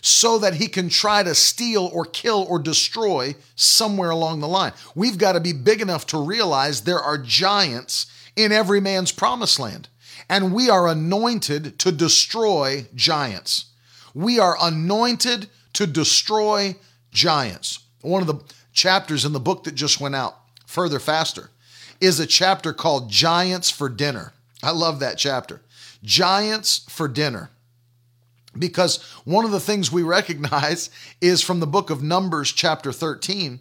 [0.00, 4.72] so that he can try to steal or kill or destroy somewhere along the line.
[4.96, 9.60] We've got to be big enough to realize there are giants in every man's promised
[9.60, 9.88] land.
[10.28, 13.66] And we are anointed to destroy giants.
[14.12, 16.74] We are anointed to destroy
[17.12, 17.80] giants.
[18.00, 21.50] One of the chapters in the book that just went out, Further Faster,
[22.00, 24.32] is a chapter called Giants for Dinner.
[24.62, 25.60] I love that chapter.
[26.02, 27.50] Giants for Dinner.
[28.58, 33.60] Because one of the things we recognize is from the book of Numbers, chapter 13,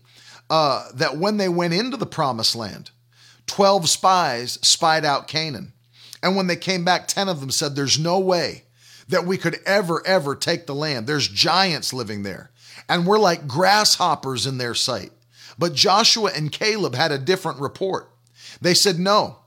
[0.50, 2.92] uh, that when they went into the promised land,
[3.48, 5.74] 12 spies spied out Canaan.
[6.24, 8.64] And when they came back, 10 of them said, There's no way
[9.08, 11.08] that we could ever, ever take the land.
[11.08, 12.52] There's giants living there
[12.90, 15.12] and we're like grasshoppers in their sight.
[15.58, 18.10] But Joshua and Caleb had a different report.
[18.62, 19.38] They said, No,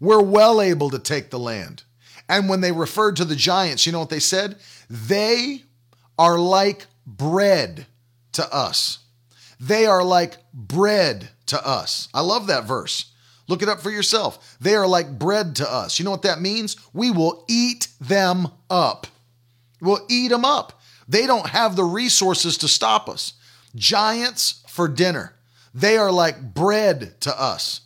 [0.00, 1.84] we're well able to take the land.
[2.28, 4.56] And when they referred to the giants, you know what they said?
[4.88, 5.62] They
[6.18, 7.86] are like bread
[8.32, 8.98] to us.
[9.60, 12.08] They are like bread to us.
[12.12, 13.12] I love that verse.
[13.48, 14.56] Look it up for yourself.
[14.60, 15.98] They are like bread to us.
[15.98, 16.76] You know what that means?
[16.92, 19.06] We will eat them up.
[19.80, 20.80] We'll eat them up.
[21.08, 23.34] They don't have the resources to stop us.
[23.74, 25.34] Giants for dinner.
[25.74, 27.80] They are like bread to us.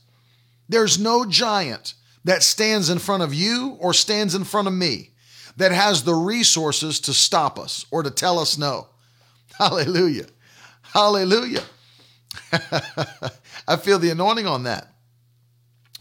[0.68, 5.10] There's no giant that stands in front of you or stands in front of me
[5.56, 8.88] that has the resources to stop us or to tell us no.
[9.58, 10.26] Hallelujah.
[10.82, 11.62] Hallelujah.
[13.68, 14.92] I feel the anointing on that.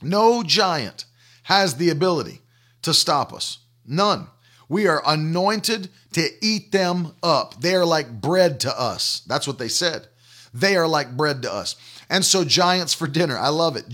[0.02, 1.06] No giant
[1.44, 2.42] has the ability
[2.82, 3.60] to stop us.
[3.86, 4.28] None.
[4.68, 7.62] We are anointed to eat them up.
[7.62, 9.22] They are like bread to us.
[9.28, 10.08] That's what they said.
[10.54, 11.76] They are like bread to us.
[12.10, 13.38] And so, giants for dinner.
[13.38, 13.86] I love it.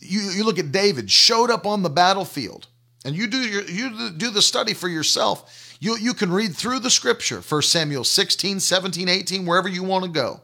[0.00, 2.68] You, you look at David, showed up on the battlefield,
[3.04, 5.76] and you do your, you do the study for yourself.
[5.80, 10.04] You, you can read through the scripture, 1 Samuel 16, 17, 18, wherever you want
[10.04, 10.40] to go.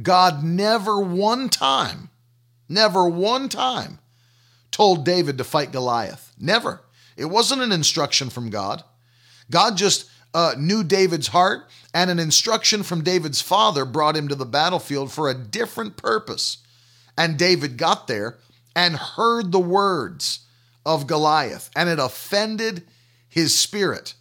[0.00, 2.10] God never one time,
[2.68, 3.98] never one time
[4.70, 6.32] told David to fight Goliath.
[6.38, 6.82] Never.
[7.16, 8.84] It wasn't an instruction from God.
[9.50, 14.34] God just uh, knew David's heart, and an instruction from David's father brought him to
[14.34, 16.58] the battlefield for a different purpose.
[17.16, 18.38] And David got there
[18.76, 20.40] and heard the words
[20.84, 22.84] of Goliath, and it offended
[23.28, 24.14] his spirit.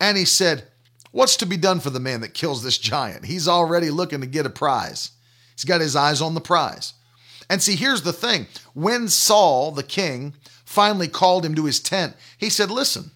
[0.00, 0.64] And he said,
[1.12, 3.24] What's to be done for the man that kills this giant?
[3.24, 5.12] He's already looking to get a prize.
[5.54, 6.92] He's got his eyes on the prize.
[7.48, 10.34] And see, here's the thing when Saul, the king,
[10.66, 13.12] finally called him to his tent, he said, Listen,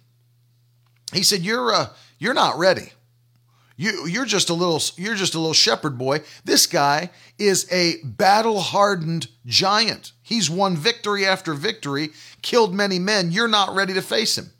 [1.12, 2.92] he said, "You're uh, you're not ready.
[3.76, 6.20] You you're just a little you're just a little shepherd boy.
[6.44, 10.12] This guy is a battle-hardened giant.
[10.22, 12.10] He's won victory after victory,
[12.42, 13.32] killed many men.
[13.32, 14.52] You're not ready to face him."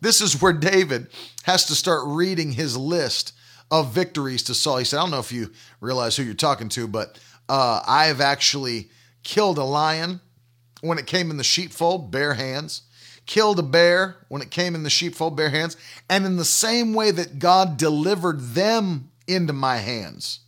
[0.00, 1.08] This is where David
[1.44, 3.32] has to start reading his list
[3.70, 4.78] of victories to Saul.
[4.78, 8.06] He said, "I don't know if you realize who you're talking to, but uh, I
[8.06, 8.90] have actually
[9.22, 10.20] killed a lion
[10.80, 12.82] when it came in the sheepfold, bare hands."
[13.28, 15.76] Killed a bear when it came in the sheepfold, bare hands,
[16.08, 20.40] and in the same way that God delivered them into my hands,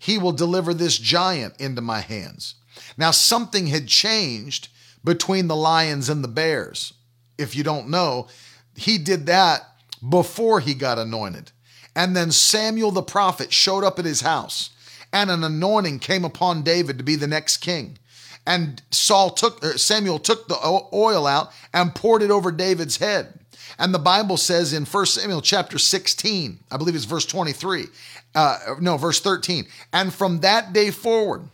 [0.00, 2.56] he will deliver this giant into my hands.
[2.96, 4.68] Now, something had changed
[5.04, 6.94] between the lions and the bears.
[7.38, 8.28] If you don't know,
[8.74, 9.62] he did that
[10.08, 11.52] before he got anointed.
[11.94, 14.70] And then Samuel the prophet showed up at his house,
[15.12, 17.98] and an anointing came upon David to be the next king.
[18.46, 20.58] And Saul took Samuel took the
[20.92, 23.38] oil out and poured it over David's head.
[23.78, 27.86] And the Bible says in 1 Samuel chapter 16, I believe it's verse 23,
[28.34, 29.66] uh, no, verse 13.
[29.92, 31.48] And from that day forward,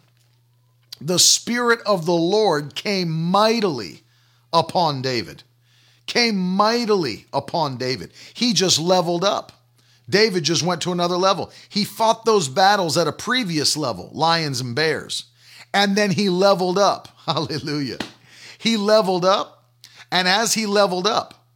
[1.00, 4.02] the Spirit of the Lord came mightily
[4.52, 5.42] upon David.
[6.06, 8.12] Came mightily upon David.
[8.34, 9.52] He just leveled up.
[10.08, 11.52] David just went to another level.
[11.68, 15.26] He fought those battles at a previous level, lions and bears,
[15.72, 17.08] and then he leveled up.
[17.26, 17.98] Hallelujah.
[18.58, 19.64] He leveled up,
[20.10, 21.46] and as he leveled up,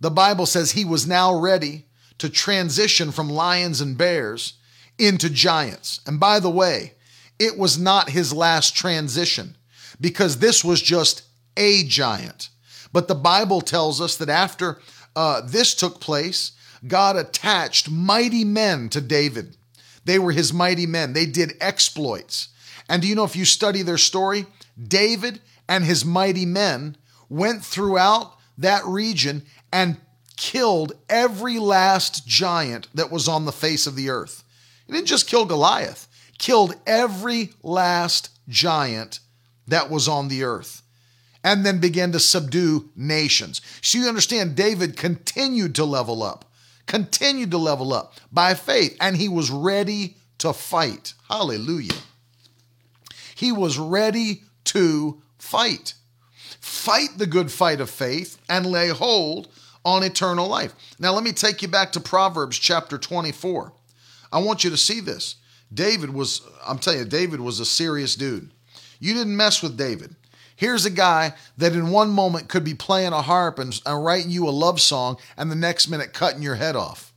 [0.00, 1.86] the Bible says he was now ready
[2.18, 4.54] to transition from lions and bears
[4.98, 6.00] into giants.
[6.06, 6.94] And by the way,
[7.38, 9.56] it was not his last transition
[10.00, 11.22] because this was just
[11.56, 12.48] a giant.
[12.92, 14.80] But the Bible tells us that after
[15.14, 16.52] uh, this took place,
[16.86, 19.56] God attached mighty men to David.
[20.04, 22.48] They were his mighty men, they did exploits.
[22.88, 24.46] And do you know if you study their story,
[24.80, 26.96] David and his mighty men
[27.28, 29.96] went throughout that region and
[30.36, 34.44] killed every last giant that was on the face of the earth.
[34.86, 36.06] He didn't just kill Goliath,
[36.38, 39.20] killed every last giant
[39.66, 40.82] that was on the earth
[41.42, 43.60] and then began to subdue nations.
[43.80, 46.44] So you understand, David continued to level up,
[46.86, 51.14] continued to level up by faith, and he was ready to fight.
[51.28, 51.94] Hallelujah.
[53.36, 55.92] He was ready to fight.
[56.58, 59.48] Fight the good fight of faith and lay hold
[59.84, 60.74] on eternal life.
[60.98, 63.74] Now, let me take you back to Proverbs chapter 24.
[64.32, 65.36] I want you to see this.
[65.72, 68.50] David was, I'm telling you, David was a serious dude.
[69.00, 70.16] You didn't mess with David.
[70.56, 74.30] Here's a guy that in one moment could be playing a harp and, and writing
[74.30, 77.12] you a love song, and the next minute cutting your head off.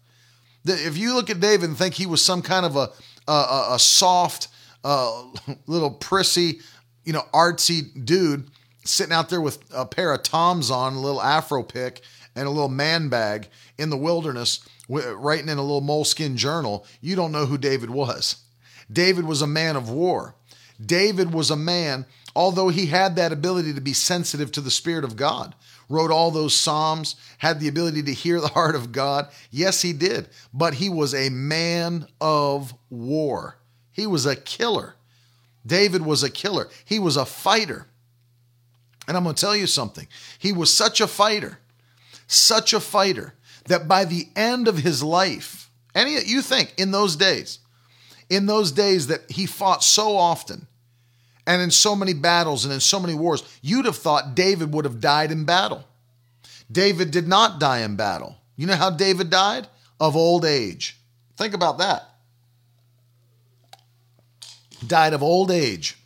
[0.65, 2.89] If you look at David and think he was some kind of a
[3.29, 4.47] a, a soft,
[4.83, 5.23] uh,
[5.67, 6.59] little prissy,
[7.03, 8.49] you know, artsy dude
[8.85, 12.01] sitting out there with a pair of toms on, a little afro pick,
[12.35, 17.15] and a little man bag in the wilderness, writing in a little moleskin journal, you
[17.15, 18.37] don't know who David was.
[18.91, 20.35] David was a man of war.
[20.83, 25.03] David was a man, although he had that ability to be sensitive to the Spirit
[25.03, 25.53] of God,
[25.89, 29.27] wrote all those Psalms, had the ability to hear the heart of God.
[29.51, 30.29] Yes, he did.
[30.53, 33.58] But he was a man of war.
[33.91, 34.95] He was a killer.
[35.65, 36.69] David was a killer.
[36.85, 37.87] He was a fighter.
[39.07, 40.07] And I'm going to tell you something.
[40.37, 41.59] He was such a fighter,
[42.27, 43.33] such a fighter,
[43.65, 47.59] that by the end of his life, any you think in those days,
[48.29, 50.67] in those days that he fought so often
[51.47, 54.85] and in so many battles and in so many wars, you'd have thought David would
[54.85, 55.83] have died in battle.
[56.71, 58.37] David did not die in battle.
[58.55, 59.67] You know how David died?
[59.99, 60.97] Of old age.
[61.35, 62.08] Think about that.
[64.85, 65.97] Died of old age.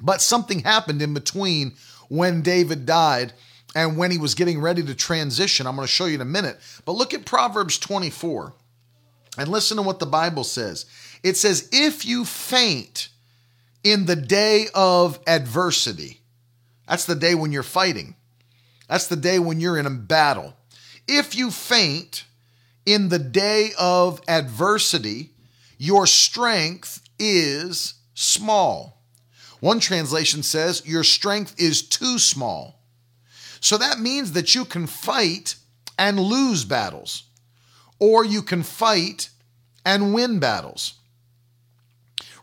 [0.00, 1.74] But something happened in between
[2.08, 3.32] when David died
[3.74, 5.66] and when he was getting ready to transition.
[5.66, 6.58] I'm going to show you in a minute.
[6.84, 8.52] But look at Proverbs 24
[9.38, 10.86] and listen to what the Bible says.
[11.22, 13.08] It says, If you faint
[13.82, 16.20] in the day of adversity,
[16.88, 18.14] that's the day when you're fighting,
[18.88, 20.54] that's the day when you're in a battle.
[21.08, 22.24] If you faint
[22.86, 25.30] in the day of adversity,
[25.78, 29.02] your strength is small.
[29.60, 32.80] One translation says, Your strength is too small.
[33.60, 35.56] So that means that you can fight
[35.98, 37.24] and lose battles,
[37.98, 39.30] or you can fight
[39.84, 40.94] and win battles.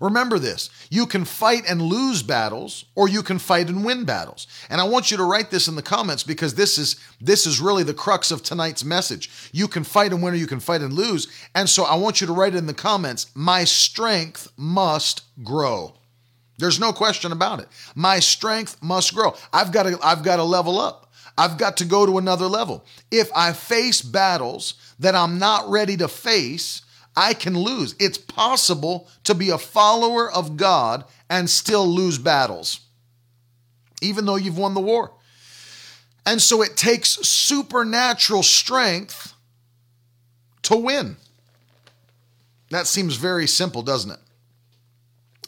[0.02, 4.48] Remember this you can fight and lose battles, or you can fight and win battles.
[4.70, 7.62] And I want you to write this in the comments because this is this is
[7.62, 9.30] really the crux of tonight's message.
[9.54, 11.28] You can fight and win, or you can fight and lose.
[11.54, 15.94] And so I want you to write it in the comments, my strength must grow.
[16.58, 17.68] There's no question about it.
[17.96, 19.36] My strength must grow.
[19.54, 21.12] I've got to I've got to level up.
[21.38, 22.86] I've got to go to another level.
[23.12, 26.82] If I face battles that I'm not ready to face,
[27.22, 27.94] I can lose.
[28.00, 32.80] It's possible to be a follower of God and still lose battles,
[34.02, 35.12] even though you've won the war.
[36.26, 39.36] And so it takes supernatural strength
[40.64, 41.16] to win.
[42.72, 44.20] That seems very simple, doesn't it?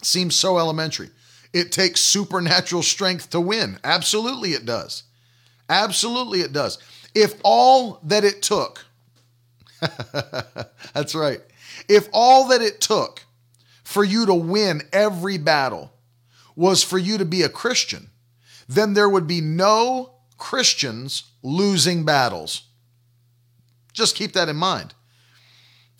[0.03, 1.09] Seems so elementary.
[1.53, 3.80] It takes supernatural strength to win.
[3.84, 5.03] Absolutely, it does.
[5.67, 6.78] Absolutely, it does.
[7.15, 8.86] If all that it took,
[10.93, 11.41] that's right.
[11.88, 13.24] If all that it took
[13.84, 15.93] for you to win every battle
[16.55, 18.09] was for you to be a Christian,
[18.67, 22.63] then there would be no Christians losing battles.
[23.91, 24.93] Just keep that in mind.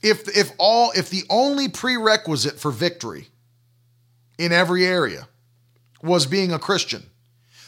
[0.02, 3.28] If if all if the only prerequisite for victory
[4.38, 5.28] in every area
[6.02, 7.04] was being a Christian,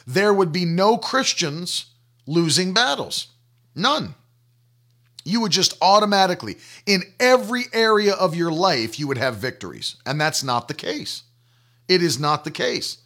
[0.06, 1.86] there would be no Christians
[2.28, 3.28] losing battles.
[3.74, 4.16] None.
[5.26, 9.98] You would just automatically, in every area of your life, you would have victories.
[10.06, 11.24] And that's not the case.
[11.90, 13.00] It is not the case.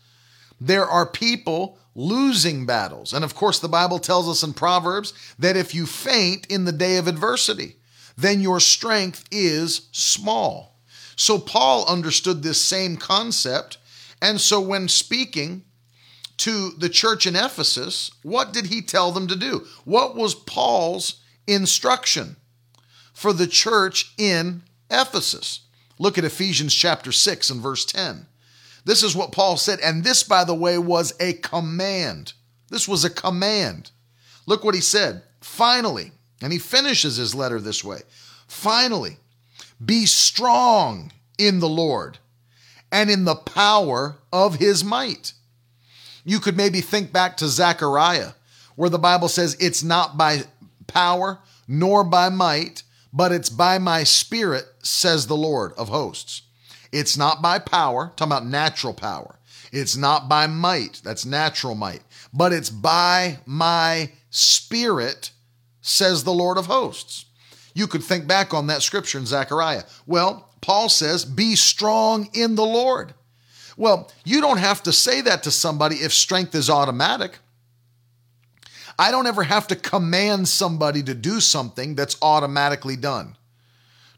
[0.61, 3.13] There are people losing battles.
[3.13, 6.71] And of course, the Bible tells us in Proverbs that if you faint in the
[6.73, 7.77] day of adversity,
[8.17, 10.77] then your strength is small.
[11.15, 13.77] So Paul understood this same concept.
[14.21, 15.63] And so when speaking
[16.37, 19.65] to the church in Ephesus, what did he tell them to do?
[19.85, 21.18] What was Paul's
[21.53, 22.35] instruction
[23.13, 25.61] for the church in Ephesus?
[25.97, 28.25] Look at Ephesians chapter 6 and verse 10.
[28.85, 32.33] This is what Paul said, and this, by the way, was a command.
[32.69, 33.91] This was a command.
[34.45, 35.23] Look what he said.
[35.41, 38.01] Finally, and he finishes his letter this way
[38.47, 39.17] finally,
[39.83, 42.17] be strong in the Lord
[42.91, 45.33] and in the power of his might.
[46.25, 48.31] You could maybe think back to Zechariah,
[48.75, 50.43] where the Bible says, It's not by
[50.89, 52.83] power nor by might,
[53.13, 56.41] but it's by my spirit, says the Lord of hosts.
[56.91, 59.39] It's not by power, talking about natural power.
[59.71, 62.01] It's not by might, that's natural might,
[62.33, 65.31] but it's by my spirit,
[65.81, 67.25] says the Lord of hosts.
[67.73, 69.83] You could think back on that scripture in Zechariah.
[70.07, 73.13] Well, Paul says, Be strong in the Lord.
[73.77, 77.37] Well, you don't have to say that to somebody if strength is automatic.
[78.99, 83.37] I don't ever have to command somebody to do something that's automatically done.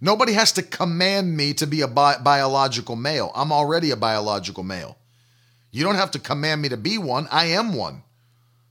[0.01, 3.31] Nobody has to command me to be a bi- biological male.
[3.35, 4.97] I'm already a biological male.
[5.71, 7.27] You don't have to command me to be one.
[7.31, 8.01] I am one.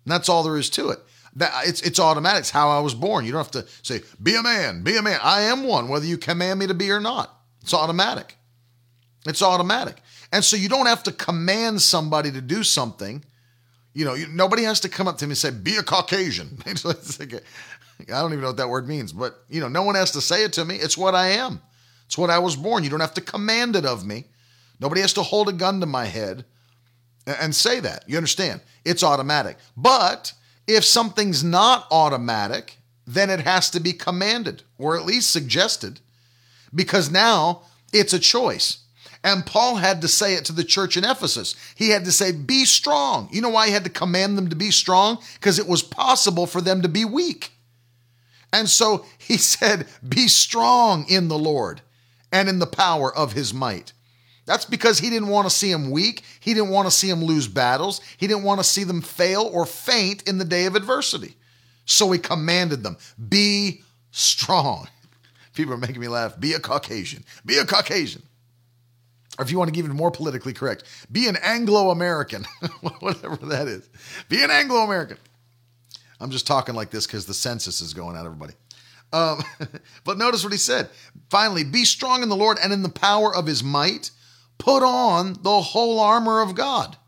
[0.04, 0.98] And that's all there is to it.
[1.36, 2.40] That it's it's automatic.
[2.40, 3.24] It's how I was born.
[3.24, 5.20] You don't have to say, be a man, be a man.
[5.22, 7.32] I am one, whether you command me to be or not.
[7.62, 8.36] It's automatic.
[9.26, 10.02] It's automatic.
[10.32, 13.24] And so you don't have to command somebody to do something.
[13.92, 16.58] You know, you, nobody has to come up to me and say, be a Caucasian.
[16.66, 16.72] I
[18.06, 20.44] don't even know what that word means, but you know, no one has to say
[20.44, 20.76] it to me.
[20.76, 21.60] It's what I am.
[22.06, 22.84] It's what I was born.
[22.84, 24.24] You don't have to command it of me.
[24.80, 26.44] Nobody has to hold a gun to my head
[27.26, 28.04] and say that.
[28.08, 28.60] You understand?
[28.84, 29.58] It's automatic.
[29.76, 30.32] But
[30.66, 36.00] if something's not automatic, then it has to be commanded or at least suggested
[36.74, 37.62] because now
[37.92, 38.79] it's a choice.
[39.22, 41.54] And Paul had to say it to the church in Ephesus.
[41.74, 43.28] He had to say, Be strong.
[43.30, 45.18] You know why he had to command them to be strong?
[45.34, 47.52] Because it was possible for them to be weak.
[48.52, 51.82] And so he said, Be strong in the Lord
[52.32, 53.92] and in the power of his might.
[54.46, 56.24] That's because he didn't want to see them weak.
[56.40, 58.00] He didn't want to see them lose battles.
[58.16, 61.36] He didn't want to see them fail or faint in the day of adversity.
[61.84, 62.96] So he commanded them,
[63.28, 64.88] Be strong.
[65.54, 66.40] People are making me laugh.
[66.40, 67.24] Be a Caucasian.
[67.44, 68.22] Be a Caucasian.
[69.40, 72.44] Or if you want to get even more politically correct, be an Anglo American,
[73.00, 73.88] whatever that is.
[74.28, 75.16] Be an Anglo American.
[76.20, 78.52] I'm just talking like this because the census is going out, everybody.
[79.14, 79.42] Um,
[80.04, 80.90] but notice what he said.
[81.30, 84.10] Finally, be strong in the Lord and in the power of his might.
[84.58, 86.98] Put on the whole armor of God.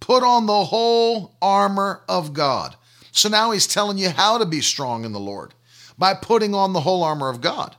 [0.00, 2.76] Put on the whole armor of God.
[3.10, 5.54] So now he's telling you how to be strong in the Lord
[5.96, 7.74] by putting on the whole armor of God.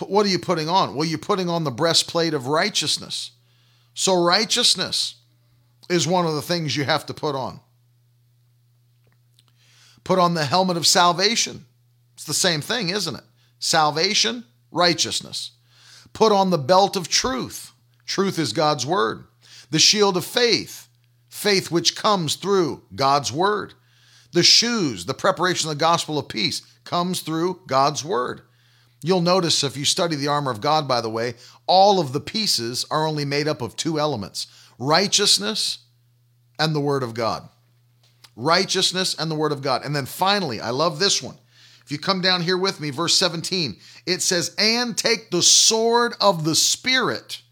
[0.00, 0.94] What are you putting on?
[0.94, 3.32] Well, you're putting on the breastplate of righteousness.
[3.94, 5.16] So, righteousness
[5.88, 7.60] is one of the things you have to put on.
[10.04, 11.66] Put on the helmet of salvation.
[12.14, 13.24] It's the same thing, isn't it?
[13.58, 15.52] Salvation, righteousness.
[16.12, 17.72] Put on the belt of truth.
[18.06, 19.24] Truth is God's word.
[19.70, 20.88] The shield of faith,
[21.28, 23.74] faith which comes through God's word.
[24.32, 28.42] The shoes, the preparation of the gospel of peace, comes through God's word.
[29.02, 31.34] You'll notice if you study the armor of God, by the way,
[31.66, 34.46] all of the pieces are only made up of two elements
[34.78, 35.78] righteousness
[36.58, 37.48] and the word of God
[38.40, 39.84] righteousness, and the word of God.
[39.84, 41.36] And then finally, I love this one.
[41.84, 43.76] If you come down here with me, verse 17,
[44.06, 47.42] it says, And take the sword of the Spirit,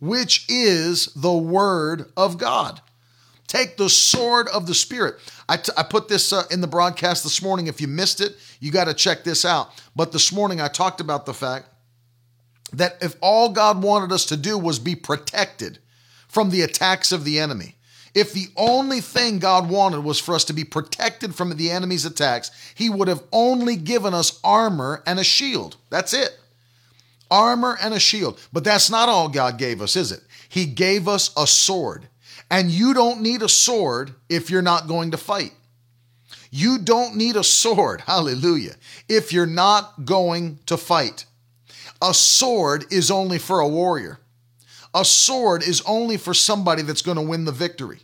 [0.00, 2.80] which is the word of God.
[3.46, 5.16] Take the sword of the Spirit.
[5.50, 7.66] I, t- I put this uh, in the broadcast this morning.
[7.66, 9.82] If you missed it, you got to check this out.
[9.96, 11.66] But this morning, I talked about the fact
[12.72, 15.80] that if all God wanted us to do was be protected
[16.28, 17.74] from the attacks of the enemy,
[18.14, 22.04] if the only thing God wanted was for us to be protected from the enemy's
[22.04, 25.76] attacks, He would have only given us armor and a shield.
[25.90, 26.38] That's it.
[27.28, 28.38] Armor and a shield.
[28.52, 30.22] But that's not all God gave us, is it?
[30.48, 32.06] He gave us a sword.
[32.50, 35.52] And you don't need a sword if you're not going to fight.
[36.50, 38.76] You don't need a sword, hallelujah,
[39.08, 41.24] if you're not going to fight.
[42.02, 44.20] A sword is only for a warrior.
[44.94, 48.00] A sword is only for somebody that's going to win the victory.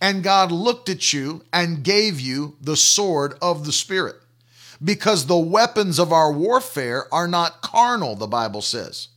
[0.00, 4.16] And God looked at you and gave you the sword of the Spirit.
[4.82, 9.08] Because the weapons of our warfare are not carnal, the Bible says.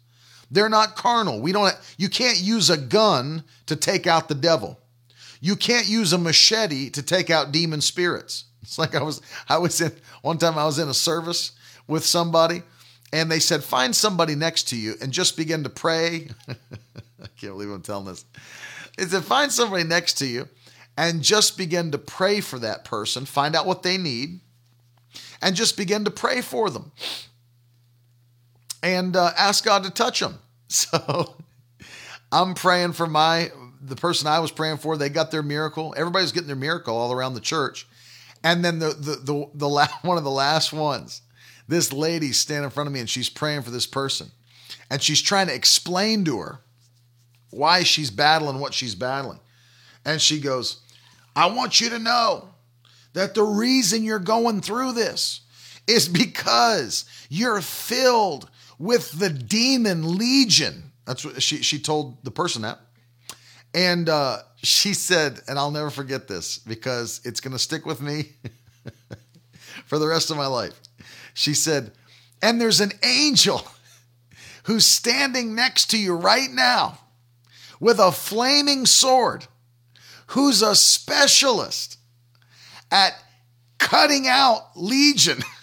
[0.56, 1.41] They're not carnal.
[1.41, 4.80] We don't you can't use a gun to take out the devil.
[5.41, 8.45] You can't use a machete to take out demon spirits.
[8.62, 9.91] It's like I was I was in
[10.22, 11.51] one time I was in a service
[11.88, 12.64] with somebody
[13.12, 16.30] and they said find somebody next to you and just begin to pray.
[16.47, 18.24] I can't believe I'm telling this.
[18.97, 20.47] They said find somebody next to you
[20.95, 24.39] and just begin to pray for that person, find out what they need
[25.41, 26.93] and just begin to pray for them
[28.82, 30.39] and uh, ask God to touch them.
[30.70, 31.36] So
[32.32, 33.51] I'm praying for my
[33.82, 34.97] the person I was praying for.
[34.97, 35.93] They got their miracle.
[35.95, 37.88] Everybody's getting their miracle all around the church.
[38.43, 41.22] And then the the the, the one of the last ones,
[41.68, 44.32] this lady standing in front of me and she's praying for this person.
[44.89, 46.59] And she's trying to explain to her
[47.51, 49.39] why she's battling what she's battling.
[50.03, 50.82] And she goes,
[51.36, 52.49] I want you to know
[53.13, 55.41] that the reason you're going through this
[55.88, 58.49] is because you're filled
[58.80, 60.91] with the demon legion.
[61.05, 62.80] That's what she, she told the person that.
[63.73, 68.01] And uh, she said, and I'll never forget this because it's going to stick with
[68.01, 68.30] me
[69.86, 70.80] for the rest of my life.
[71.34, 71.91] She said,
[72.41, 73.61] and there's an angel
[74.63, 76.99] who's standing next to you right now
[77.80, 79.45] with a flaming sword,
[80.28, 81.97] who's a specialist
[82.91, 83.13] at
[83.78, 85.39] cutting out legion.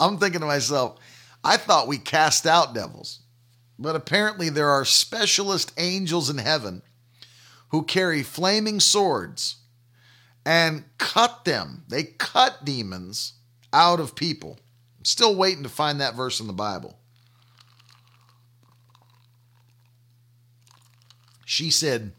[0.00, 0.98] I'm thinking to myself,
[1.44, 3.20] I thought we cast out devils.
[3.78, 6.82] But apparently, there are specialist angels in heaven
[7.68, 9.56] who carry flaming swords
[10.44, 11.84] and cut them.
[11.88, 13.34] They cut demons
[13.72, 14.58] out of people.
[14.98, 16.98] I'm still waiting to find that verse in the Bible.
[21.46, 22.12] She said,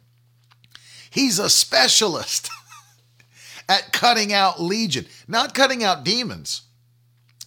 [1.10, 2.50] He's a specialist
[3.70, 6.64] at cutting out legion, not cutting out demons,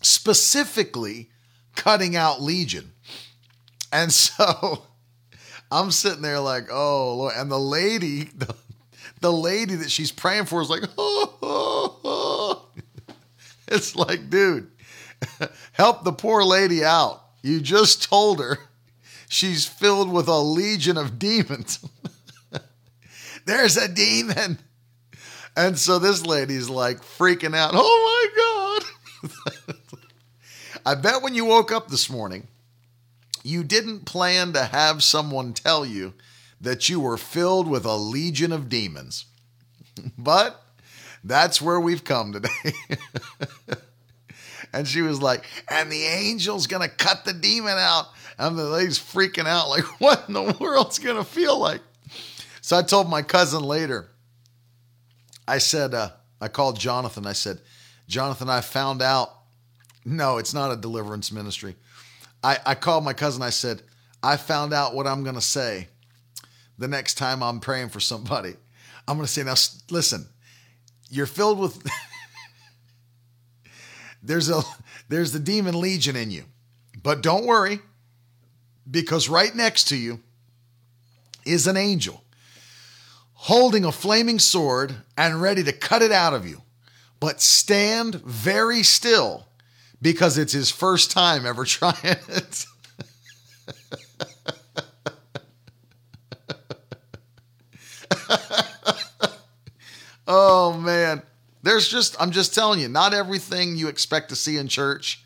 [0.04, 1.30] specifically
[1.74, 2.92] cutting out legion.
[3.92, 4.84] And so
[5.70, 7.34] I'm sitting there like, oh Lord.
[7.36, 8.54] And the lady, the,
[9.20, 12.68] the lady that she's praying for is like, oh, oh, oh.
[13.68, 14.70] It's like, dude,
[15.72, 17.22] help the poor lady out.
[17.42, 18.58] You just told her
[19.28, 21.84] she's filled with a legion of demons.
[23.46, 24.58] There's a demon.
[25.56, 27.72] And so this lady's like freaking out.
[27.74, 29.76] Oh my God.
[30.86, 32.48] I bet when you woke up this morning,
[33.42, 36.14] you didn't plan to have someone tell you
[36.60, 39.26] that you were filled with a legion of demons.
[40.18, 40.60] But
[41.22, 42.72] that's where we've come today.
[44.72, 48.06] and she was like, and the angel's to cut the demon out.
[48.38, 51.80] And the lady's freaking out, like, what in the world's to feel like?
[52.60, 54.08] So I told my cousin later,
[55.46, 56.10] I said, uh,
[56.40, 57.26] I called Jonathan.
[57.26, 57.60] I said,
[58.08, 59.30] Jonathan, I found out.
[60.04, 61.76] No, it's not a deliverance ministry.
[62.42, 63.42] I, I called my cousin.
[63.42, 63.82] I said,
[64.22, 65.88] I found out what I'm going to say
[66.78, 68.54] the next time I'm praying for somebody.
[69.06, 69.54] I'm going to say, now
[69.90, 70.26] listen,
[71.10, 71.82] you're filled with,
[74.22, 74.62] there's a,
[75.08, 76.44] there's the demon legion in you,
[77.02, 77.80] but don't worry
[78.90, 80.20] because right next to you
[81.46, 82.22] is an angel
[83.34, 86.62] holding a flaming sword and ready to cut it out of you.
[87.20, 89.46] But stand very still
[90.00, 92.66] because it's his first time ever trying it.
[100.26, 101.22] oh man.
[101.62, 105.24] There's just I'm just telling you, not everything you expect to see in church.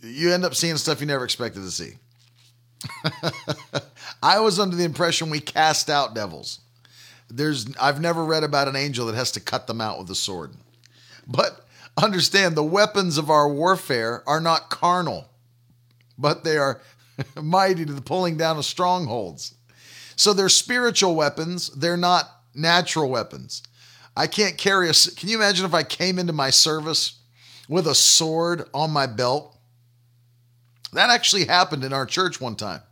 [0.00, 1.94] You end up seeing stuff you never expected to see.
[4.22, 6.60] I was under the impression we cast out devils.
[7.28, 10.14] There's I've never read about an angel that has to cut them out with a
[10.14, 10.52] sword.
[11.26, 11.61] But
[11.96, 15.28] Understand the weapons of our warfare are not carnal,
[16.16, 16.80] but they are
[17.42, 19.54] mighty to the pulling down of strongholds.
[20.16, 23.62] So they're spiritual weapons, they're not natural weapons.
[24.16, 24.92] I can't carry a.
[24.92, 27.18] Can you imagine if I came into my service
[27.68, 29.56] with a sword on my belt?
[30.92, 32.82] That actually happened in our church one time.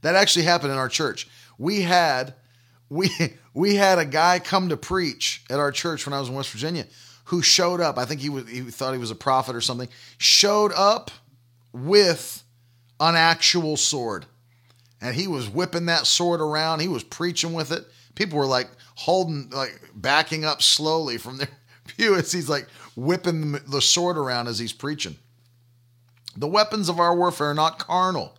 [0.00, 1.28] That actually happened in our church.
[1.58, 2.34] We had
[2.88, 3.10] we
[3.52, 6.50] we had a guy come to preach at our church when I was in West
[6.50, 6.86] Virginia
[7.28, 7.98] who showed up.
[7.98, 9.88] I think he was he thought he was a prophet or something.
[10.18, 11.10] Showed up
[11.72, 12.42] with
[13.00, 14.26] an actual sword.
[15.00, 16.80] And he was whipping that sword around.
[16.80, 17.86] He was preaching with it,
[18.18, 21.48] People were like holding, like backing up slowly from their
[21.86, 22.66] pew as he's like
[22.96, 25.14] whipping the sword around as he's preaching.
[26.36, 28.36] The weapons of our warfare are not carnal.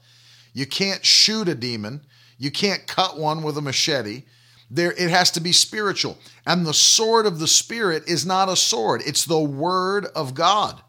[0.52, 2.02] You can't shoot a demon.
[2.38, 4.24] You can't cut one with a machete.
[4.70, 6.18] There it has to be spiritual.
[6.46, 9.02] And the sword of the spirit is not a sword.
[9.06, 10.82] It's the word of God.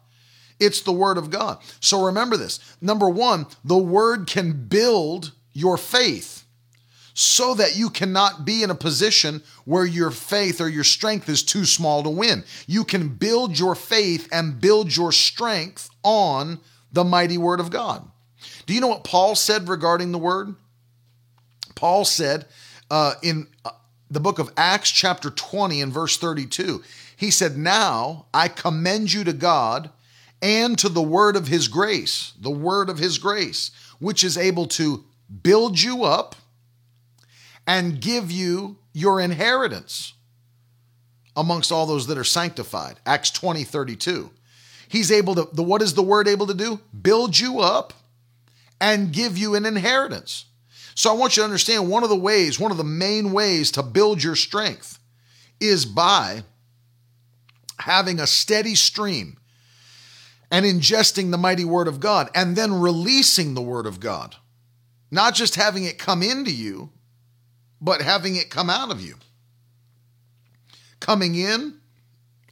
[0.59, 1.57] It's the word of God.
[1.79, 2.59] So remember this.
[2.79, 6.45] Number 1, the word can build your faith
[7.13, 11.43] so that you cannot be in a position where your faith or your strength is
[11.43, 12.43] too small to win.
[12.67, 16.59] You can build your faith and build your strength on
[16.91, 18.07] the mighty word of God.
[18.65, 20.55] Do you know what Paul said regarding the word?
[21.75, 22.45] Paul said
[22.91, 23.71] uh, in uh,
[24.11, 26.83] the book of Acts, chapter 20, and verse 32,
[27.15, 29.89] he said, Now I commend you to God
[30.41, 34.67] and to the word of his grace, the word of his grace, which is able
[34.67, 35.05] to
[35.41, 36.35] build you up
[37.65, 40.13] and give you your inheritance
[41.37, 42.99] amongst all those that are sanctified.
[43.05, 44.29] Acts 20, 32.
[44.89, 46.81] He's able to, the, what is the word able to do?
[47.01, 47.93] Build you up
[48.81, 50.45] and give you an inheritance.
[50.95, 53.71] So I want you to understand one of the ways, one of the main ways
[53.71, 54.99] to build your strength
[55.59, 56.43] is by
[57.79, 59.37] having a steady stream
[60.51, 64.35] and ingesting the mighty word of God and then releasing the word of God.
[65.09, 66.91] Not just having it come into you,
[67.81, 69.15] but having it come out of you.
[70.99, 71.79] Coming in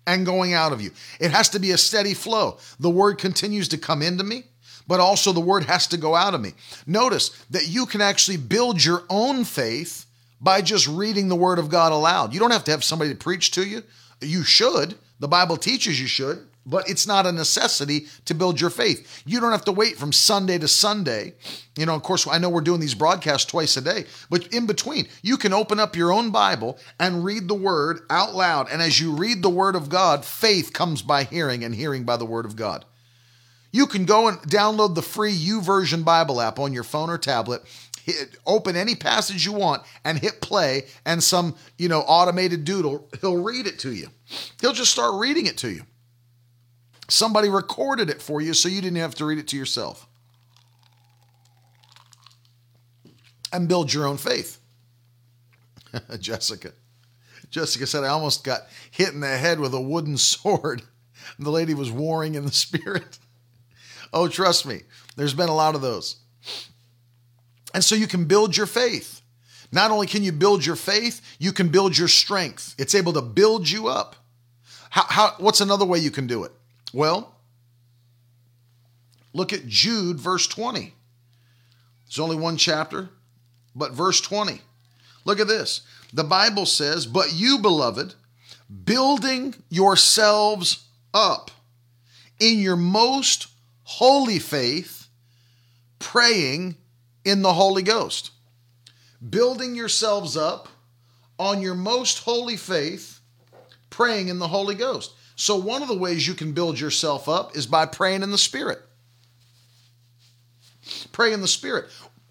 [0.08, 0.92] and going out of you.
[1.20, 2.58] It has to be a steady flow.
[2.80, 4.46] The word continues to come into me,
[4.90, 6.52] but also the word has to go out of me.
[6.86, 10.08] Notice that you can actually build your own faith
[10.42, 12.34] by just reading the word of God aloud.
[12.34, 13.84] You don't have to have somebody to preach to you.
[14.20, 14.96] You should.
[15.20, 19.24] The Bible teaches you should but it's not a necessity to build your faith.
[19.26, 21.34] You don't have to wait from Sunday to Sunday.
[21.78, 24.68] You know, of course, I know we're doing these broadcasts twice a day, but in
[24.68, 28.68] between, you can open up your own Bible and read the word out loud.
[28.72, 32.18] And as you read the word of God, faith comes by hearing, and hearing by
[32.18, 32.86] the word of God.
[33.72, 37.62] You can go and download the free YouVersion Bible app on your phone or tablet.
[38.04, 43.08] Hit, open any passage you want and hit play, and some you know automated doodle
[43.22, 44.08] he'll read it to you.
[44.62, 45.84] He'll just start reading it to you.
[47.10, 50.08] Somebody recorded it for you so you didn't have to read it to yourself.
[53.52, 54.60] And build your own faith.
[56.20, 56.72] Jessica.
[57.50, 58.62] Jessica said, I almost got
[58.92, 60.84] hit in the head with a wooden sword.
[61.40, 63.18] The lady was warring in the spirit.
[64.14, 64.82] Oh, trust me,
[65.16, 66.18] there's been a lot of those.
[67.74, 69.22] And so you can build your faith.
[69.72, 72.74] Not only can you build your faith, you can build your strength.
[72.78, 74.16] It's able to build you up.
[74.90, 76.52] How, how, what's another way you can do it?
[76.92, 77.36] Well,
[79.34, 80.94] look at Jude, verse 20.
[82.06, 83.10] There's only one chapter,
[83.76, 84.62] but verse 20.
[85.26, 85.82] Look at this.
[86.12, 88.16] The Bible says, But you, beloved,
[88.84, 91.52] building yourselves up
[92.40, 93.48] in your most
[93.90, 95.08] holy faith,
[95.98, 96.76] praying
[97.26, 98.30] in the Holy Ghost.
[99.28, 100.70] Building yourselves up
[101.40, 103.20] on your most holy faith,
[103.90, 105.14] praying in the Holy Ghost.
[105.36, 108.38] So, one of the ways you can build yourself up is by praying in the
[108.38, 108.80] Spirit.
[111.12, 111.86] Pray in the Spirit.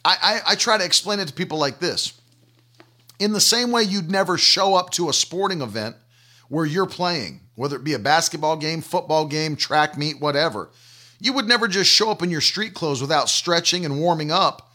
[0.04, 2.12] I, I, I try to explain it to people like this.
[3.18, 5.96] In the same way, you'd never show up to a sporting event
[6.48, 10.70] where you're playing, whether it be a basketball game, football game, track meet, whatever.
[11.20, 14.72] You would never just show up in your street clothes without stretching and warming up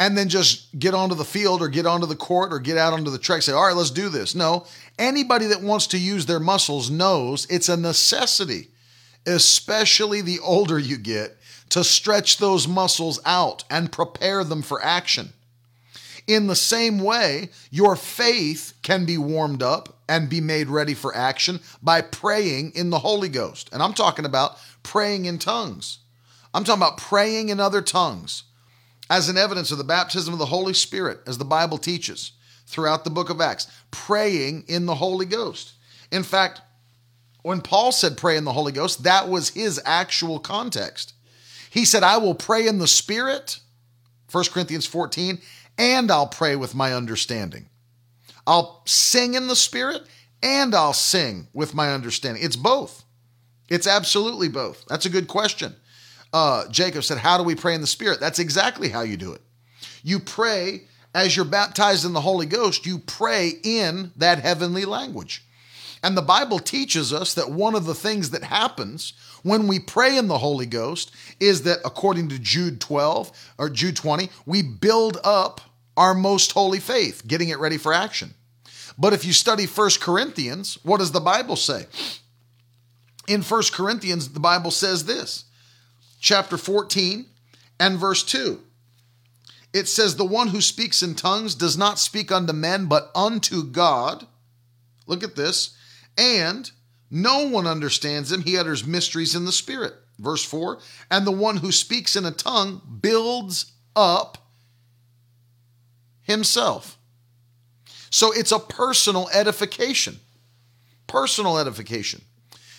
[0.00, 2.92] and then just get onto the field or get onto the court or get out
[2.92, 4.34] onto the track say all right let's do this.
[4.34, 4.66] No.
[4.98, 8.68] Anybody that wants to use their muscles knows it's a necessity
[9.26, 11.36] especially the older you get
[11.68, 15.32] to stretch those muscles out and prepare them for action.
[16.26, 21.16] In the same way your faith can be warmed up and be made ready for
[21.16, 23.70] action by praying in the holy ghost.
[23.72, 25.98] And i'm talking about praying in tongues
[26.54, 28.44] i'm talking about praying in other tongues
[29.12, 32.32] as an evidence of the baptism of the Holy Spirit, as the Bible teaches
[32.66, 35.74] throughout the book of Acts, praying in the Holy Ghost.
[36.10, 36.62] In fact,
[37.42, 41.12] when Paul said pray in the Holy Ghost, that was his actual context.
[41.68, 43.60] He said, I will pray in the Spirit,
[44.30, 45.38] 1 Corinthians 14,
[45.76, 47.68] and I'll pray with my understanding.
[48.46, 50.02] I'll sing in the Spirit
[50.42, 52.42] and I'll sing with my understanding.
[52.42, 53.04] It's both.
[53.68, 54.84] It's absolutely both.
[54.86, 55.76] That's a good question
[56.32, 58.20] uh, Jacob said, How do we pray in the Spirit?
[58.20, 59.42] That's exactly how you do it.
[60.02, 60.82] You pray
[61.14, 65.44] as you're baptized in the Holy Ghost, you pray in that heavenly language.
[66.02, 70.16] And the Bible teaches us that one of the things that happens when we pray
[70.16, 75.18] in the Holy Ghost is that according to Jude 12 or Jude 20, we build
[75.22, 75.60] up
[75.96, 78.34] our most holy faith, getting it ready for action.
[78.98, 81.86] But if you study First Corinthians, what does the Bible say?
[83.28, 85.44] In First Corinthians, the Bible says this,
[86.20, 87.26] chapter 14
[87.78, 88.60] and verse 2.
[89.72, 93.64] It says, The one who speaks in tongues does not speak unto men, but unto
[93.64, 94.26] God.
[95.06, 95.76] Look at this.
[96.18, 96.70] And
[97.10, 98.42] no one understands him.
[98.42, 99.94] He utters mysteries in the Spirit.
[100.18, 100.78] Verse 4
[101.10, 104.38] And the one who speaks in a tongue builds up
[106.22, 106.98] himself.
[108.10, 110.20] So it's a personal edification.
[111.06, 112.22] Personal edification.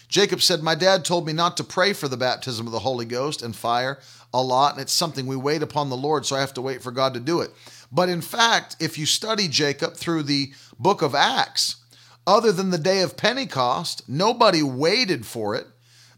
[0.08, 3.06] Jacob said, My dad told me not to pray for the baptism of the Holy
[3.06, 4.00] Ghost and fire
[4.34, 6.82] a lot, and it's something we wait upon the Lord, so I have to wait
[6.82, 7.52] for God to do it.
[7.92, 11.78] But in fact, if you study Jacob through the book of Acts,
[12.26, 15.68] other than the day of Pentecost, nobody waited for it.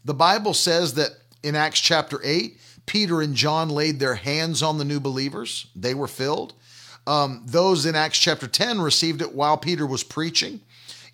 [0.04, 1.10] The Bible says that
[1.42, 5.94] in Acts chapter 8, Peter and John laid their hands on the new believers, they
[5.94, 6.54] were filled.
[7.06, 10.60] Um, those in Acts chapter 10 received it while Peter was preaching.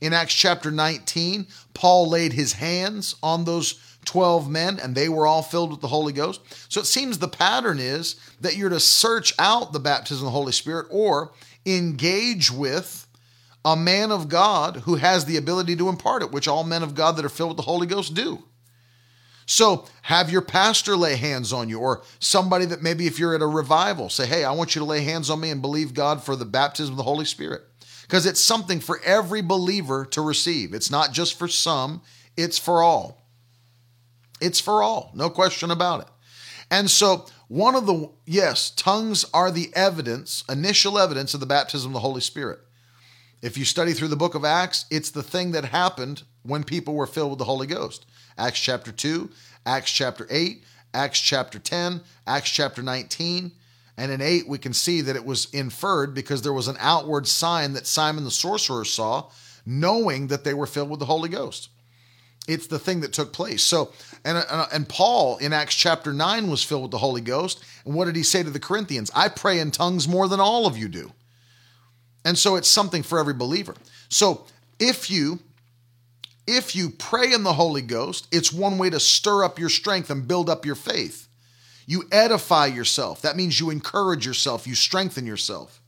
[0.02, 5.28] In Acts chapter 19, Paul laid his hands on those 12 men and they were
[5.28, 6.40] all filled with the Holy Ghost.
[6.68, 10.36] So it seems the pattern is that you're to search out the baptism of the
[10.36, 11.30] Holy Spirit or
[11.64, 13.06] engage with
[13.64, 16.96] a man of God who has the ability to impart it, which all men of
[16.96, 18.42] God that are filled with the Holy Ghost do.
[19.46, 23.40] So have your pastor lay hands on you, or somebody that maybe if you're at
[23.40, 26.24] a revival, say, Hey, I want you to lay hands on me and believe God
[26.24, 27.62] for the baptism of the Holy Spirit.
[28.12, 30.74] Because it's something for every believer to receive.
[30.74, 32.02] It's not just for some,
[32.36, 33.26] it's for all.
[34.38, 36.08] It's for all, no question about it.
[36.70, 41.88] And so, one of the, yes, tongues are the evidence, initial evidence of the baptism
[41.88, 42.58] of the Holy Spirit.
[43.40, 46.92] If you study through the book of Acts, it's the thing that happened when people
[46.92, 48.04] were filled with the Holy Ghost.
[48.36, 49.30] Acts chapter 2,
[49.64, 53.52] Acts chapter 8, Acts chapter 10, Acts chapter 19.
[53.96, 57.26] And in 8, we can see that it was inferred because there was an outward
[57.26, 59.28] sign that Simon the sorcerer saw,
[59.66, 61.68] knowing that they were filled with the Holy Ghost.
[62.48, 63.62] It's the thing that took place.
[63.62, 63.92] So,
[64.24, 67.62] and, uh, and Paul in Acts chapter 9 was filled with the Holy Ghost.
[67.84, 69.10] And what did he say to the Corinthians?
[69.14, 71.12] I pray in tongues more than all of you do.
[72.24, 73.74] And so it's something for every believer.
[74.08, 74.46] So
[74.80, 75.40] if you
[76.44, 80.10] if you pray in the Holy Ghost, it's one way to stir up your strength
[80.10, 81.28] and build up your faith.
[81.86, 83.22] You edify yourself.
[83.22, 85.80] That means you encourage yourself, you strengthen yourself.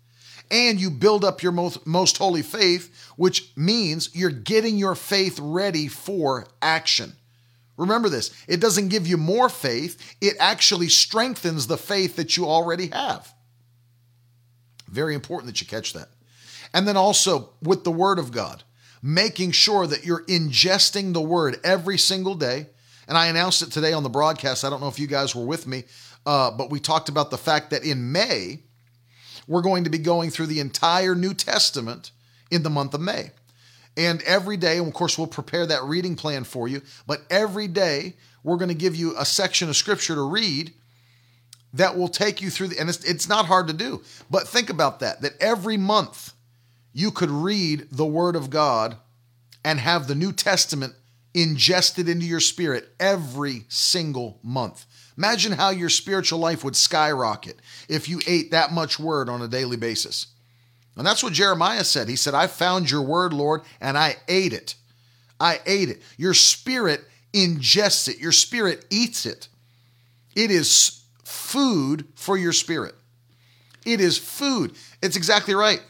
[0.51, 5.39] And you build up your most, most holy faith, which means you're getting your faith
[5.41, 7.15] ready for action.
[7.77, 12.47] Remember this it doesn't give you more faith, it actually strengthens the faith that you
[12.47, 13.33] already have.
[14.89, 16.09] Very important that you catch that.
[16.73, 18.65] And then also with the Word of God
[19.07, 22.67] making sure that you're ingesting the word every single day.
[23.09, 24.65] And I announced it today on the broadcast.
[24.65, 25.85] I don't know if you guys were with me,
[26.27, 28.61] uh, but we talked about the fact that in May,
[29.47, 32.13] we're going to be going through the entire New Testament
[32.51, 33.31] in the month of May.
[33.97, 37.69] And every day, and of course, we'll prepare that reading plan for you, but every
[37.69, 40.73] day, we're going to give you a section of scripture to read
[41.73, 44.71] that will take you through the, and it's, it's not hard to do, but think
[44.71, 46.33] about that, that every month
[46.93, 48.97] you could read the Word of God
[49.65, 50.95] and have the New Testament
[51.35, 54.87] ingested into your spirit every single month.
[55.19, 59.49] Imagine how your spiritual life would skyrocket if you ate that much Word on a
[59.49, 60.29] daily basis.
[60.97, 62.09] And that's what Jeremiah said.
[62.09, 64.77] He said, I found your Word, Lord, and I ate it.
[65.41, 66.03] I ate it.
[66.17, 69.49] Your spirit ingests it, your spirit eats it.
[70.37, 72.95] It is food for your spirit.
[73.85, 74.75] It is food.
[75.03, 75.83] It's exactly right.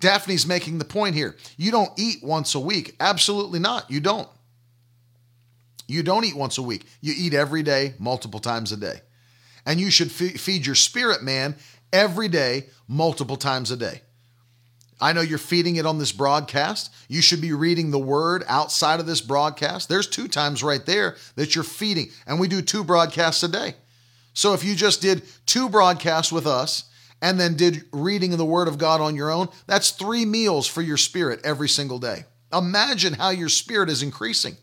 [0.00, 1.36] Daphne's making the point here.
[1.56, 2.94] You don't eat once a week.
[3.00, 3.90] Absolutely not.
[3.90, 4.28] You don't.
[5.86, 6.86] You don't eat once a week.
[7.00, 9.00] You eat every day, multiple times a day.
[9.64, 11.56] And you should feed your spirit man
[11.92, 14.02] every day, multiple times a day.
[15.00, 16.92] I know you're feeding it on this broadcast.
[17.08, 19.88] You should be reading the word outside of this broadcast.
[19.88, 23.74] There's two times right there that you're feeding, and we do two broadcasts a day.
[24.32, 26.84] So if you just did two broadcasts with us
[27.20, 30.66] and then did reading of the Word of God on your own, that's three meals
[30.66, 32.24] for your spirit every single day.
[32.52, 34.56] Imagine how your spirit is increasing.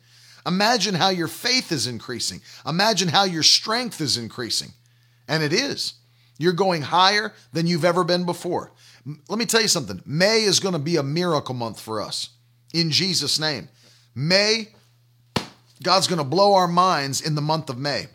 [0.46, 2.42] Imagine how your faith is increasing.
[2.66, 4.70] Imagine how your strength is increasing.
[5.28, 5.94] And it is.
[6.38, 8.72] You're going higher than you've ever been before.
[9.30, 12.30] Let me tell you something May is going to be a miracle month for us
[12.74, 13.70] in Jesus' name.
[14.16, 14.70] May,
[15.82, 18.08] God's going to blow our minds in the month of May.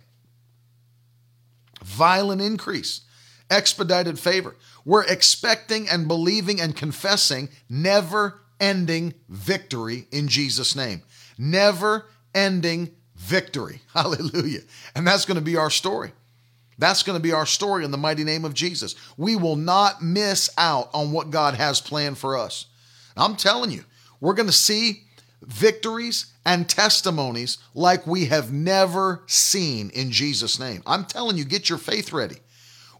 [1.83, 3.03] Violent increase
[3.51, 4.57] expedited favor.
[4.85, 11.03] We're expecting and believing and confessing never ending victory in Jesus' name.
[11.39, 12.07] Never
[12.39, 13.82] ending victory.
[13.95, 14.61] Hallelujah.
[14.95, 16.12] And that's going to be our story.
[16.78, 18.95] That's going to be our story in the mighty name of Jesus.
[19.16, 22.66] We will not miss out on what God has planned for us.
[23.16, 23.84] I'm telling you,
[24.20, 25.03] we're going to see
[25.43, 30.82] victories and testimonies like we have never seen in Jesus' name.
[30.86, 32.36] I'm telling you, get your faith ready.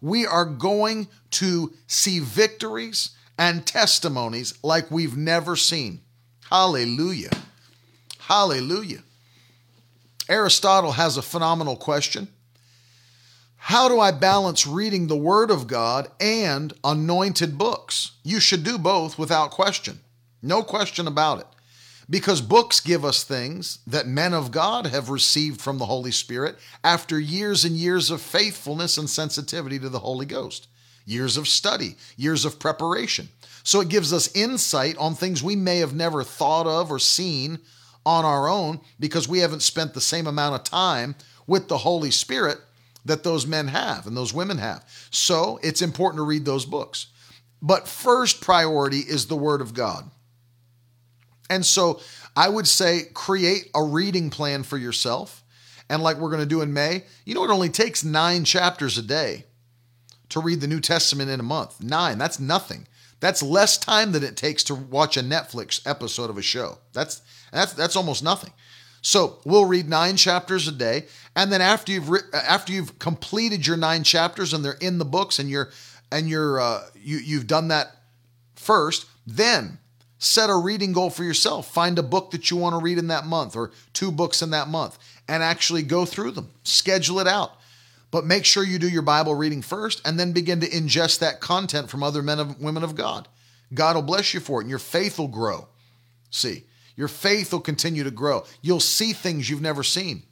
[0.01, 6.01] We are going to see victories and testimonies like we've never seen.
[6.51, 7.31] Hallelujah.
[8.19, 9.03] Hallelujah.
[10.29, 12.29] Aristotle has a phenomenal question.
[13.57, 18.13] How do I balance reading the Word of God and anointed books?
[18.23, 20.01] You should do both without question.
[20.43, 21.47] No question about it.
[22.11, 26.57] Because books give us things that men of God have received from the Holy Spirit
[26.83, 30.69] after years and years of faithfulness and sensitivity to the Holy Ghost,
[31.05, 33.29] years of study, years of preparation.
[33.63, 37.59] So it gives us insight on things we may have never thought of or seen
[38.05, 41.15] on our own because we haven't spent the same amount of time
[41.47, 42.59] with the Holy Spirit
[43.05, 44.85] that those men have and those women have.
[45.11, 47.07] So it's important to read those books.
[47.61, 50.11] But first priority is the Word of God.
[51.51, 52.01] And so
[52.37, 55.43] I would say create a reading plan for yourself.
[55.91, 58.99] And like we're going to do in May, you know, it only takes nine chapters
[58.99, 59.45] a day
[60.29, 61.83] to read the New Testament in a month.
[61.83, 62.87] Nine, that's nothing.
[63.21, 66.79] That's less time than it takes to watch a Netflix episode of a show.
[66.93, 68.53] That's that's that's almost nothing.
[69.01, 73.67] So we'll read nine chapters a day, and then after you've re- after you've completed
[73.67, 75.71] your nine chapters and they're in the books, and you're
[76.13, 77.97] and you're uh, you you've done that
[78.55, 79.79] first, then
[80.19, 81.73] Set a reading goal for yourself.
[81.73, 84.51] Find a book that you want to read in that month or two books in
[84.51, 84.99] that month
[85.29, 86.51] and actually go through them.
[86.65, 87.53] Schedule it out.
[88.11, 91.41] But make sure you do your Bible reading first and then begin to ingest that
[91.41, 93.29] content from other men and women of God.
[93.75, 95.69] God will bless you for it and your faith will grow.
[96.31, 96.65] See,
[96.97, 98.45] your faith will continue to grow.
[98.63, 100.23] You'll see things you've never seen.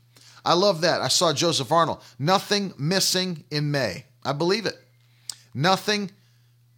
[0.45, 1.01] I love that.
[1.01, 2.03] I saw Joseph Arnold.
[2.18, 4.07] Nothing missing in May.
[4.24, 4.77] I believe it.
[5.55, 6.11] Nothing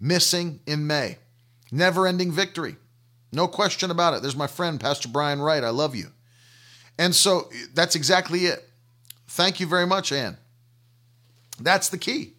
[0.00, 1.18] missing in May.
[1.70, 2.76] Never ending victory.
[3.32, 4.22] No question about it.
[4.22, 5.62] There's my friend, Pastor Brian Wright.
[5.62, 6.08] I love you.
[6.98, 8.68] And so that's exactly it.
[9.28, 10.38] Thank you very much, Ann.
[11.58, 12.34] That's the key.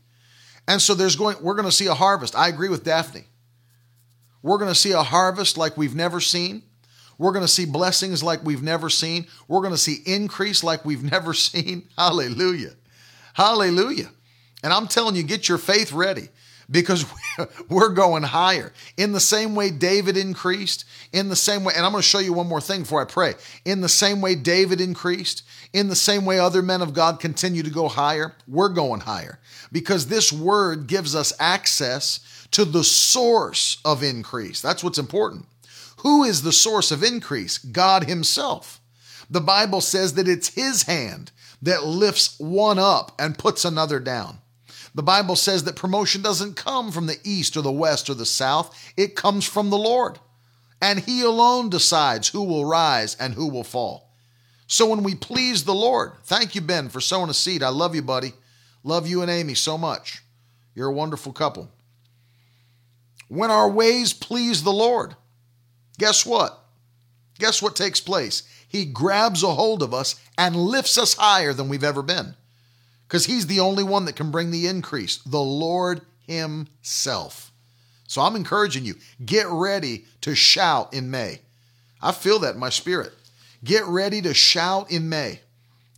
[0.67, 2.35] And so there's going, we're going to see a harvest.
[2.35, 3.25] I agree with Daphne.
[4.41, 6.63] We're going to see a harvest like we've never seen.
[7.17, 9.27] We're going to see blessings like we've never seen.
[9.47, 11.89] We're going to see increase like we've never seen.
[11.97, 12.73] Hallelujah.
[13.33, 14.09] Hallelujah.
[14.63, 16.29] And I'm telling you, get your faith ready
[16.69, 17.05] because
[17.69, 18.71] we're going higher.
[18.97, 22.19] In the same way David increased, in the same way, and I'm going to show
[22.19, 23.33] you one more thing before I pray.
[23.65, 25.43] In the same way David increased,
[25.73, 29.39] in the same way other men of God continue to go higher, we're going higher
[29.71, 34.61] because this word gives us access to the source of increase.
[34.61, 35.45] That's what's important.
[35.97, 37.57] Who is the source of increase?
[37.57, 38.79] God Himself.
[39.29, 44.39] The Bible says that it's His hand that lifts one up and puts another down.
[44.95, 48.25] The Bible says that promotion doesn't come from the east or the west or the
[48.25, 50.19] south, it comes from the Lord.
[50.81, 54.13] And He alone decides who will rise and who will fall.
[54.67, 57.63] So when we please the Lord, thank you, Ben, for sowing a seed.
[57.63, 58.33] I love you, buddy.
[58.83, 60.21] Love you and Amy so much.
[60.75, 61.69] You're a wonderful couple.
[63.27, 65.15] When our ways please the Lord,
[65.97, 66.59] guess what?
[67.37, 68.43] Guess what takes place?
[68.67, 72.35] He grabs a hold of us and lifts us higher than we've ever been
[73.09, 77.51] because he's the only one that can bring the increase, the Lord himself.
[78.05, 78.95] So I'm encouraging you,
[79.25, 81.39] get ready to shout in May.
[82.03, 83.11] I feel that in my spirit.
[83.63, 85.39] Get ready to shout in May.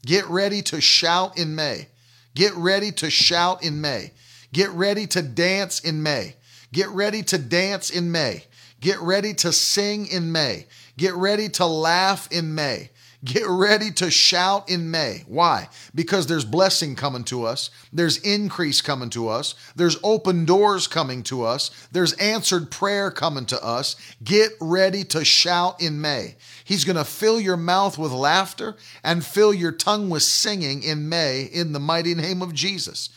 [0.05, 1.89] Get ready to shout in May.
[2.34, 4.12] Get ready to shout in May.
[4.53, 6.36] Get ready to dance in May.
[6.72, 8.45] Get ready to dance in May.
[8.80, 10.66] Get ready to sing in May.
[10.97, 12.89] Get ready to laugh in May.
[13.24, 15.24] Get ready to shout in May.
[15.28, 15.69] Why?
[15.93, 21.22] Because there's blessing coming to us, there's increase coming to us, there's open doors coming
[21.24, 23.95] to us, there's answered prayer coming to us.
[24.24, 26.36] Get ready to shout in May.
[26.63, 31.07] He's going to fill your mouth with laughter and fill your tongue with singing in
[31.07, 33.09] May in the mighty name of Jesus.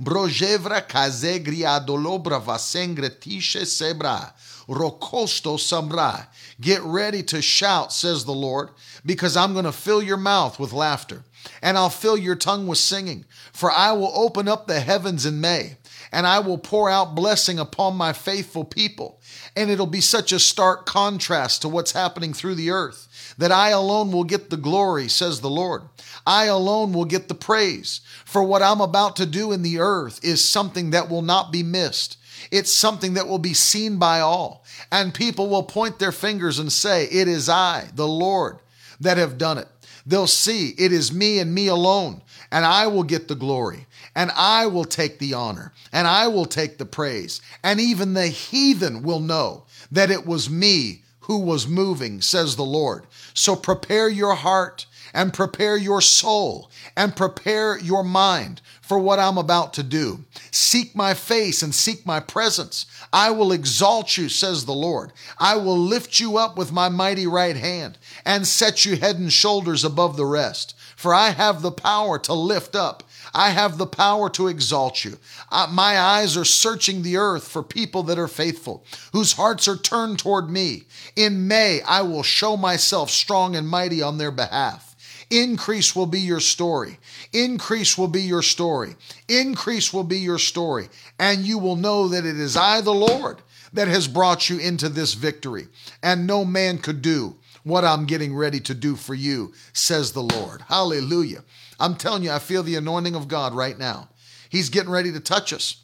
[0.00, 4.32] Brojevra kazegria dolobra vasengre tishe sebra.
[4.70, 6.26] Rokosto Samrai.
[6.60, 8.70] Get ready to shout, says the Lord,
[9.04, 11.24] because I'm going to fill your mouth with laughter,
[11.60, 13.24] and I'll fill your tongue with singing.
[13.52, 15.76] For I will open up the heavens in May,
[16.12, 19.20] and I will pour out blessing upon my faithful people.
[19.56, 23.08] And it'll be such a stark contrast to what's happening through the earth
[23.38, 25.82] that I alone will get the glory, says the Lord.
[26.26, 28.00] I alone will get the praise.
[28.24, 31.62] For what I'm about to do in the earth is something that will not be
[31.62, 32.18] missed.
[32.50, 34.64] It's something that will be seen by all.
[34.90, 38.58] And people will point their fingers and say, It is I, the Lord,
[39.00, 39.68] that have done it.
[40.06, 44.30] They'll see it is me and me alone, and I will get the glory, and
[44.34, 47.40] I will take the honor, and I will take the praise.
[47.62, 52.64] And even the heathen will know that it was me who was moving, says the
[52.64, 53.06] Lord.
[53.34, 59.38] So prepare your heart and prepare your soul and prepare your mind for what I'm
[59.38, 60.24] about to do.
[60.50, 62.86] Seek my face and seek my presence.
[63.12, 65.12] I will exalt you, says the Lord.
[65.38, 69.32] I will lift you up with my mighty right hand and set you head and
[69.32, 70.74] shoulders above the rest.
[70.96, 73.04] For I have the power to lift up.
[73.32, 75.18] I have the power to exalt you.
[75.50, 79.76] Uh, my eyes are searching the earth for people that are faithful, whose hearts are
[79.76, 80.84] turned toward me.
[81.16, 84.89] In May, I will show myself strong and mighty on their behalf.
[85.30, 86.98] Increase will be your story.
[87.32, 88.96] Increase will be your story.
[89.28, 90.88] Increase will be your story.
[91.18, 93.40] And you will know that it is I, the Lord,
[93.72, 95.68] that has brought you into this victory.
[96.02, 100.22] And no man could do what I'm getting ready to do for you, says the
[100.22, 100.62] Lord.
[100.62, 101.44] Hallelujah.
[101.78, 104.08] I'm telling you, I feel the anointing of God right now.
[104.48, 105.82] He's getting ready to touch us.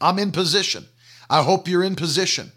[0.00, 0.86] I'm in position.
[1.30, 2.52] I hope you're in position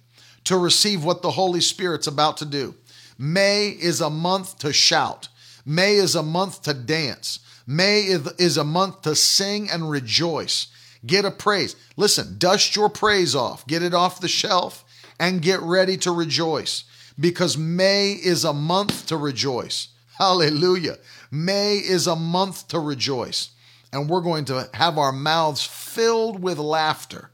[0.46, 2.76] to receive what the Holy Spirit's about to do.
[3.18, 5.28] May is a month to shout.
[5.66, 7.40] May is a month to dance.
[7.68, 10.68] May is a month to sing and rejoice.
[11.06, 11.76] Get a praise.
[11.96, 14.84] Listen, dust your praise off, get it off the shelf,
[15.20, 16.84] and get ready to rejoice
[17.20, 19.90] because May is a month to rejoice.
[20.18, 20.98] Hallelujah.
[21.32, 23.52] May is a month to rejoice.
[23.94, 27.30] And we're going to have our mouths filled with laughter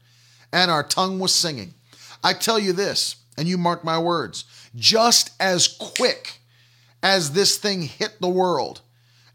[0.52, 1.74] and our tongue with singing.
[2.24, 6.37] I tell you this, and you mark my words, just as quick
[7.02, 8.80] as this thing hit the world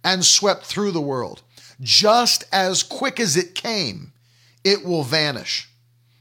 [0.03, 1.41] and swept through the world,
[1.81, 4.13] just as quick as it came,
[4.63, 5.69] it will vanish.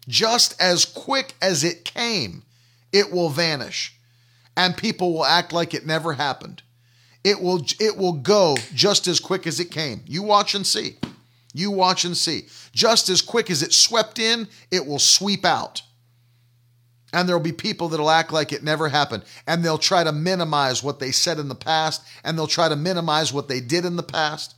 [0.09, 2.43] Just as quick as it came,
[2.93, 3.95] it will vanish.
[4.57, 6.63] And people will act like it never happened.
[7.25, 10.03] It will it will go just as quick as it came.
[10.07, 10.97] You watch and see.
[11.55, 12.49] You watch and see.
[12.73, 15.83] Just as quick as it swept in, it will sweep out.
[17.13, 19.25] And there'll be people that'll act like it never happened.
[19.47, 22.03] And they'll try to minimize what they said in the past.
[22.25, 24.55] And they'll try to minimize what they did in the past.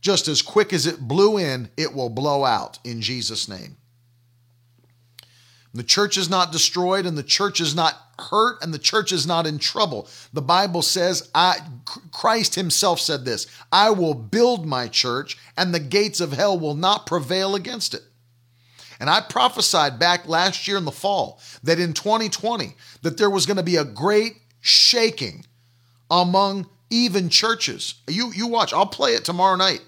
[0.00, 3.76] Just as quick as it blew in, it will blow out in Jesus' name.
[5.72, 9.26] The church is not destroyed and the church is not hurt and the church is
[9.26, 10.08] not in trouble.
[10.32, 11.58] The Bible says, I,
[12.12, 16.74] Christ himself said this I will build my church and the gates of hell will
[16.74, 18.02] not prevail against it.
[19.00, 23.46] And I prophesied back last year in the fall that in 2020 that there was
[23.46, 25.46] going to be a great shaking
[26.10, 27.94] among even churches.
[28.06, 29.80] You you watch, I'll play it tomorrow night.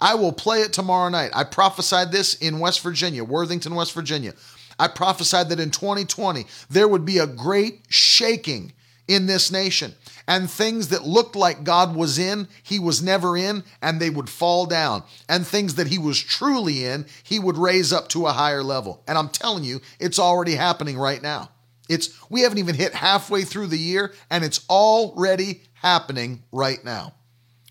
[0.00, 1.30] I will play it tomorrow night.
[1.34, 4.34] I prophesied this in West Virginia, Worthington, West Virginia.
[4.78, 8.72] I prophesied that in 2020 there would be a great shaking
[9.08, 9.94] in this nation
[10.26, 14.28] and things that looked like God was in, he was never in, and they would
[14.28, 15.02] fall down.
[15.28, 19.02] And things that he was truly in, he would raise up to a higher level.
[19.08, 21.50] And I'm telling you, it's already happening right now.
[21.88, 27.14] It's we haven't even hit halfway through the year and it's already happening right now.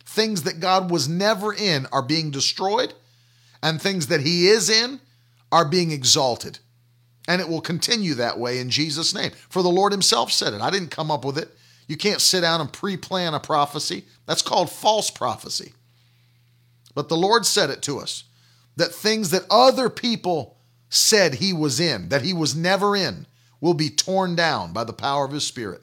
[0.06, 2.94] Things that God was never in are being destroyed
[3.64, 5.00] and things that he is in
[5.54, 6.60] are being exalted.
[7.30, 9.32] And it will continue that way in Jesus name.
[9.50, 10.62] For the Lord himself said it.
[10.62, 11.56] I didn't come up with it.
[11.90, 14.06] You can't sit down and pre plan a prophecy.
[14.28, 15.74] That's called false prophecy.
[16.94, 18.26] But the Lord said it to us
[18.78, 20.58] that things that other people
[20.90, 23.26] said he was in, that he was never in,
[23.60, 25.82] will be torn down by the power of his Spirit.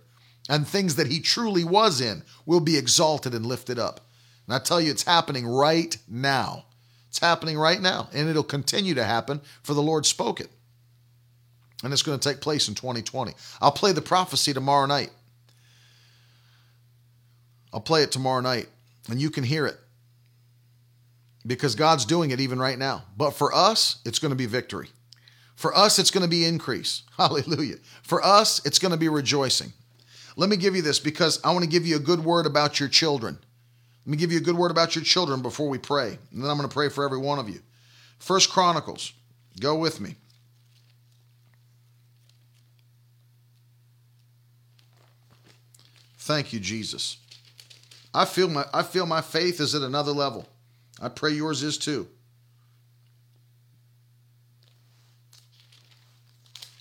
[0.48, 4.00] And things that he truly was in will be exalted and lifted up.
[4.46, 6.66] And I tell you, it's happening right now.
[7.08, 8.08] It's happening right now.
[8.14, 10.50] And it'll continue to happen, for the Lord spoke it.
[11.82, 13.34] And it's going to take place in 2020.
[13.60, 15.10] I'll play the prophecy tomorrow night.
[17.72, 18.68] I'll play it tomorrow night
[19.08, 19.76] and you can hear it
[21.46, 23.04] because God's doing it even right now.
[23.16, 24.88] But for us, it's going to be victory.
[25.54, 27.02] For us, it's going to be increase.
[27.16, 27.76] Hallelujah.
[28.02, 29.72] For us, it's going to be rejoicing.
[30.36, 32.78] Let me give you this because I want to give you a good word about
[32.78, 33.38] your children.
[34.04, 36.18] Let me give you a good word about your children before we pray.
[36.32, 37.60] And then I'm going to pray for every one of you.
[38.18, 39.12] First Chronicles,
[39.58, 40.16] go with me.
[46.18, 47.18] Thank you, Jesus.
[48.16, 50.46] I feel my I feel my faith is at another level.
[51.02, 52.08] I pray yours is too.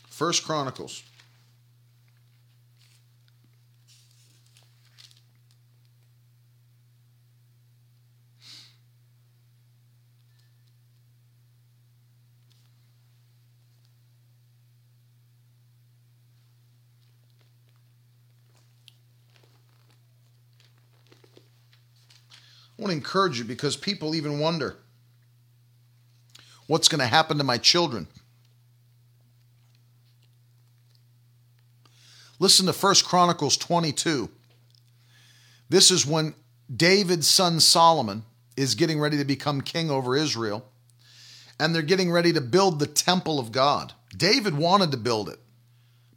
[0.08, 1.04] First Chronicles
[22.78, 24.78] I want to encourage you because people even wonder
[26.68, 28.08] what's going to happen to my children.
[32.40, 34.30] Listen to 1 Chronicles 22.
[35.70, 36.34] This is when
[36.74, 38.24] David's son Solomon
[38.58, 40.66] is getting ready to become king over Israel,
[41.60, 43.94] and they're getting ready to build the temple of God.
[44.16, 45.40] David wanted to build it,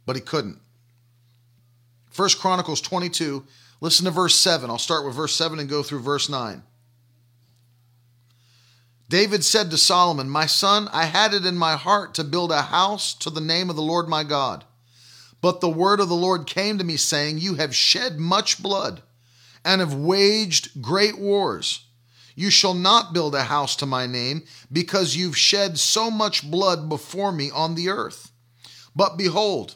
[0.05, 0.59] but he couldn't.
[2.15, 3.45] 1 Chronicles 22,
[3.81, 4.69] listen to verse 7.
[4.69, 6.63] I'll start with verse 7 and go through verse 9.
[9.09, 12.61] David said to Solomon, My son, I had it in my heart to build a
[12.61, 14.65] house to the name of the Lord my God.
[15.41, 19.01] But the word of the Lord came to me, saying, You have shed much blood
[19.65, 21.85] and have waged great wars.
[22.35, 26.87] You shall not build a house to my name, because you've shed so much blood
[26.87, 28.31] before me on the earth.
[28.95, 29.75] But behold,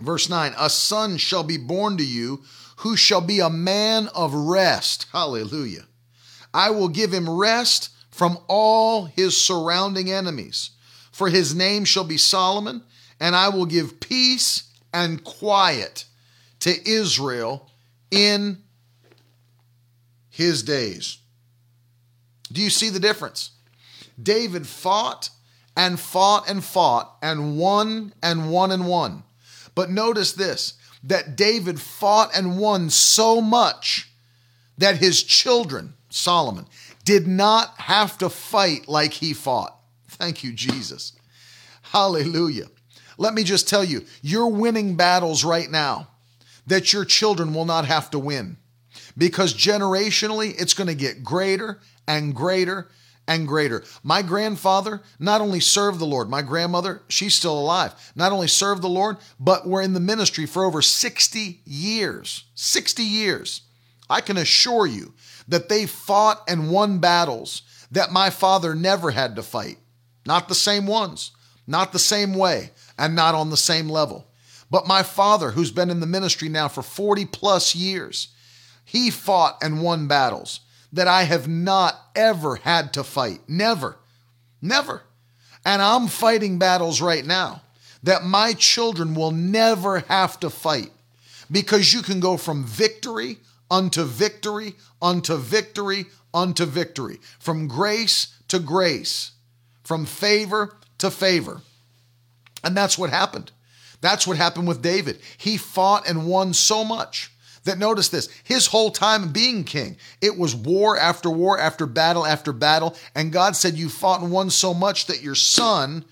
[0.00, 2.42] verse 9, a son shall be born to you,
[2.78, 5.06] who shall be a man of rest.
[5.12, 5.86] Hallelujah.
[6.54, 10.70] I will give him rest from all his surrounding enemies.
[11.10, 12.82] For his name shall be Solomon,
[13.18, 16.04] and I will give peace and quiet
[16.60, 17.68] to Israel
[18.12, 18.58] in
[20.30, 21.18] his days.
[22.52, 23.50] Do you see the difference?
[24.22, 25.30] David fought
[25.76, 29.24] and fought and fought and won and won and won.
[29.74, 30.74] But notice this
[31.04, 34.10] that David fought and won so much
[34.78, 36.66] that his children, Solomon,
[37.04, 39.76] did not have to fight like he fought.
[40.08, 41.12] Thank you, Jesus.
[41.82, 42.66] Hallelujah.
[43.16, 46.08] Let me just tell you, you're winning battles right now
[46.66, 48.56] that your children will not have to win
[49.16, 52.88] because generationally it's going to get greater and greater
[53.28, 53.84] and greater.
[54.02, 58.82] My grandfather not only served the Lord, my grandmother, she's still alive, not only served
[58.82, 62.44] the Lord, but were in the ministry for over 60 years.
[62.54, 63.60] 60 years.
[64.10, 65.12] I can assure you
[65.46, 69.78] that they fought and won battles that my father never had to fight.
[70.26, 71.32] Not the same ones,
[71.66, 74.26] not the same way, and not on the same level.
[74.70, 78.28] But my father, who's been in the ministry now for 40 plus years,
[78.84, 80.60] he fought and won battles
[80.92, 83.40] that I have not ever had to fight.
[83.46, 83.96] Never.
[84.62, 85.02] Never.
[85.64, 87.62] And I'm fighting battles right now
[88.02, 90.90] that my children will never have to fight
[91.50, 93.38] because you can go from victory
[93.70, 99.32] unto victory, unto victory, unto victory, from grace to grace,
[99.82, 101.60] from favor to favor.
[102.64, 103.52] And that's what happened.
[104.00, 105.18] That's what happened with David.
[105.36, 107.30] He fought and won so much
[107.64, 112.26] that notice this his whole time being king, it was war after war after battle
[112.26, 112.96] after battle.
[113.14, 116.04] And God said, You fought and won so much that your son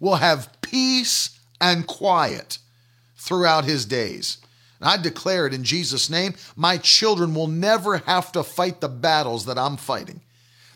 [0.00, 2.58] will have peace and quiet
[3.16, 4.38] throughout his days.
[4.80, 8.88] And I declare it in Jesus' name my children will never have to fight the
[8.88, 10.20] battles that I'm fighting.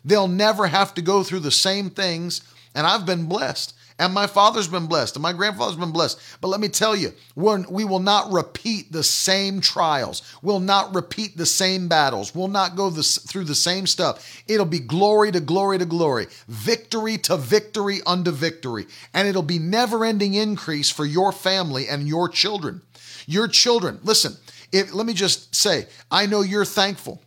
[0.05, 2.41] They'll never have to go through the same things.
[2.75, 3.75] And I've been blessed.
[4.01, 6.21] And my father's been blessed, and my grandfather's been blessed.
[6.41, 10.23] But let me tell you, we will not repeat the same trials.
[10.41, 12.33] We'll not repeat the same battles.
[12.33, 14.43] We'll not go this, through the same stuff.
[14.47, 18.87] It'll be glory to glory to glory, victory to victory unto victory.
[19.15, 22.83] And it'll be never ending increase for your family and your children.
[23.27, 24.37] Your children, listen,
[24.71, 27.21] if, let me just say, I know you're thankful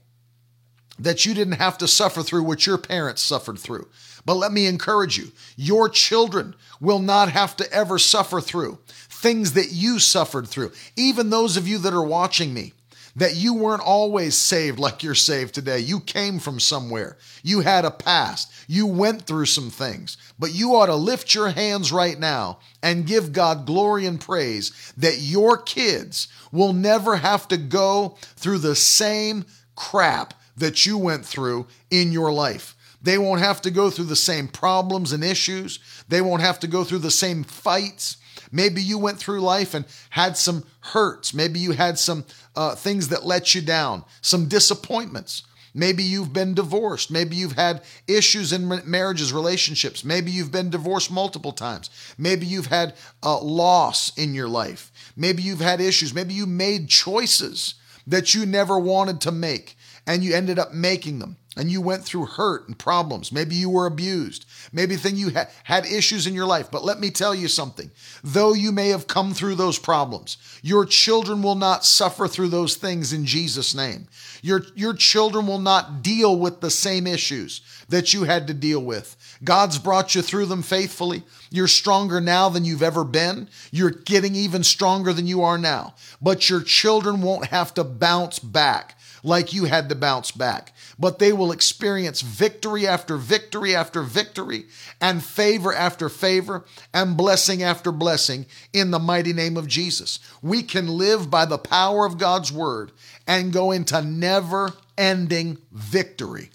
[1.00, 3.88] that you didn't have to suffer through what your parents suffered through.
[4.26, 8.78] But let me encourage you your children will not have to ever suffer through
[9.10, 10.72] things that you suffered through.
[10.96, 12.74] Even those of you that are watching me,
[13.16, 15.80] that you weren't always saved like you're saved today.
[15.80, 17.18] You came from somewhere.
[17.44, 18.52] You had a past.
[18.68, 20.18] You went through some things.
[20.40, 24.94] But you ought to lift your hands right now and give God glory and praise
[24.98, 29.46] that your kids will never have to go through the same
[29.76, 32.76] crap that you went through in your life.
[33.02, 35.80] They won't have to go through the same problems and issues.
[36.08, 38.18] They won't have to go through the same fights.
[38.52, 41.34] Maybe you went through life and had some hurts.
[41.34, 42.26] Maybe you had some
[42.56, 45.44] uh, things that let you down, some disappointments.
[45.74, 47.10] Maybe you've been divorced.
[47.10, 50.04] Maybe you've had issues in marriages, relationships.
[50.04, 51.90] Maybe you've been divorced multiple times.
[52.18, 54.92] Maybe you've had a loss in your life.
[55.16, 56.14] Maybe you've had issues.
[56.14, 57.76] Maybe you made choices
[58.06, 62.06] that you never wanted to make and you ended up making them and you went
[62.06, 63.32] through hurt and problems.
[63.32, 64.46] Maybe you were abused.
[64.72, 66.72] Maybe thing you ha- had issues in your life.
[66.72, 67.92] But let me tell you something.
[68.24, 72.76] Though you may have come through those problems, your children will not suffer through those
[72.76, 74.08] things in Jesus' name.
[74.42, 77.60] Your, your children will not deal with the same issues
[77.90, 79.18] that you had to deal with.
[79.44, 81.24] God's brought you through them faithfully.
[81.50, 83.50] You're stronger now than you've ever been.
[83.72, 85.96] You're getting even stronger than you are now.
[86.22, 91.20] But your children won't have to bounce back like you had to bounce back, but
[91.20, 94.66] they will experience victory after victory after victory
[95.00, 100.20] and favor after favor and blessing after blessing in the mighty name of Jesus.
[100.42, 102.92] We can live by the power of God's word
[103.28, 106.50] and go into never ending victory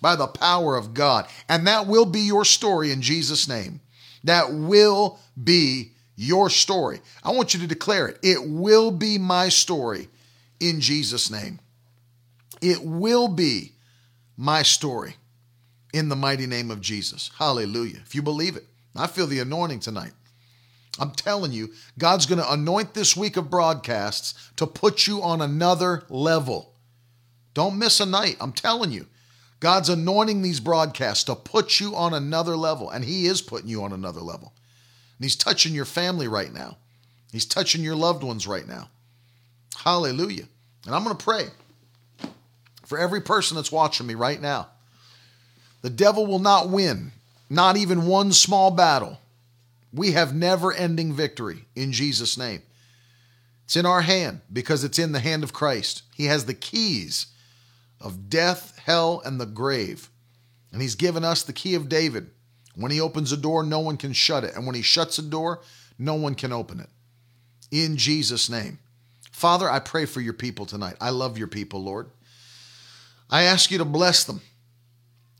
[0.00, 1.26] by the power of God.
[1.48, 3.80] And that will be your story in Jesus' name.
[4.24, 7.00] That will be your story.
[7.22, 8.18] I want you to declare it.
[8.22, 10.08] It will be my story
[10.60, 11.58] in Jesus' name.
[12.64, 13.72] It will be
[14.38, 15.16] my story
[15.92, 17.30] in the mighty name of Jesus.
[17.38, 17.98] Hallelujah.
[18.06, 18.64] If you believe it,
[18.96, 20.12] I feel the anointing tonight.
[20.98, 25.42] I'm telling you, God's going to anoint this week of broadcasts to put you on
[25.42, 26.72] another level.
[27.52, 28.38] Don't miss a night.
[28.40, 29.08] I'm telling you,
[29.60, 33.84] God's anointing these broadcasts to put you on another level, and He is putting you
[33.84, 34.54] on another level.
[35.18, 36.78] And He's touching your family right now,
[37.30, 38.88] He's touching your loved ones right now.
[39.76, 40.48] Hallelujah.
[40.86, 41.48] And I'm going to pray
[42.86, 44.68] for every person that's watching me right now.
[45.82, 47.12] The devil will not win,
[47.50, 49.18] not even one small battle.
[49.92, 52.62] We have never ending victory in Jesus' name.
[53.64, 56.02] It's in our hand because it's in the hand of Christ.
[56.14, 57.26] He has the keys
[58.00, 60.10] of death, hell, and the grave.
[60.72, 62.30] And He's given us the key of David.
[62.74, 64.54] When He opens a door, no one can shut it.
[64.54, 65.60] And when He shuts a door,
[65.98, 66.88] no one can open it.
[67.70, 68.78] In Jesus' name.
[69.30, 70.96] Father, I pray for your people tonight.
[71.00, 72.08] I love your people, Lord.
[73.30, 74.40] I ask you to bless them.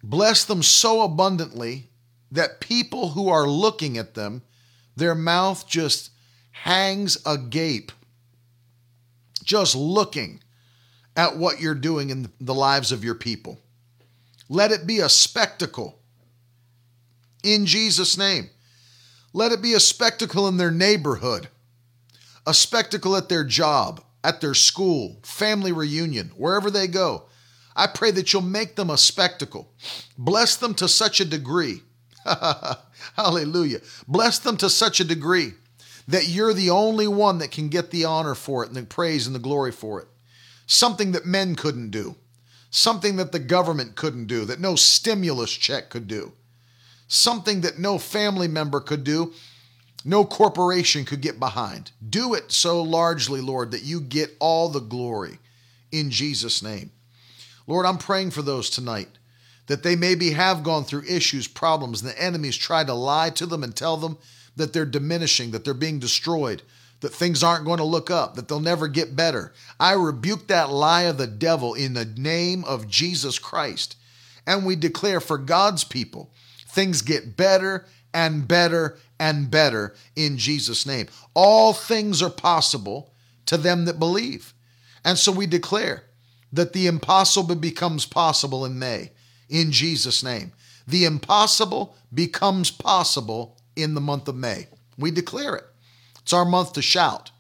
[0.03, 1.91] Bless them so abundantly
[2.31, 4.43] that people who are looking at them,
[4.97, 6.11] their mouth just
[6.51, 7.93] hangs agape,
[9.43, 10.41] just looking
[11.17, 13.61] at what you're doing in the lives of your people.
[14.49, 15.99] Let it be a spectacle
[17.43, 18.51] in Jesus' name.
[19.33, 21.49] Let it be a spectacle in their neighborhood
[22.47, 27.25] a spectacle at their job, at their school, family reunion, wherever they go.
[27.77, 29.73] I pray that you'll make them a spectacle.
[30.17, 31.83] Bless them to such a degree.
[33.17, 33.81] Hallelujah.
[34.07, 35.55] Bless them to such a degree
[36.07, 39.27] that you're the only one that can get the honor for it and the praise
[39.27, 40.09] and the glory for it.
[40.67, 42.17] Something that men couldn't do,
[42.71, 46.33] something that the government couldn't do, that no stimulus check could do,
[47.09, 49.33] something that no family member could do,
[50.05, 51.93] no corporation could get behind.
[52.07, 55.39] Do it so largely, Lord, that you get all the glory
[55.91, 56.91] in Jesus' name.
[57.67, 59.09] Lord, I'm praying for those tonight
[59.67, 63.47] that they maybe have gone through issues, problems, and the enemies try to lie to
[63.47, 64.19] them and tell them
[64.57, 66.63] that they're diminishing, that they're being destroyed,
[67.01, 69.53] that things aren't going to look up, that they'll never get better.
[69.81, 73.97] I rebuke that lie of the devil in the name of Jesus Christ.
[74.47, 76.31] And we declare for God's people,
[76.69, 81.09] things get better and better and better in Jesus' name.
[81.33, 83.13] All things are possible
[83.47, 84.53] to them that believe.
[85.05, 86.05] And so we declare
[86.55, 89.11] that the impossible becomes possible in May
[89.49, 90.53] in Jesus' name.
[90.87, 94.69] The impossible becomes possible in the month of May.
[94.97, 95.65] We declare it.
[96.23, 97.31] It's our month to shout,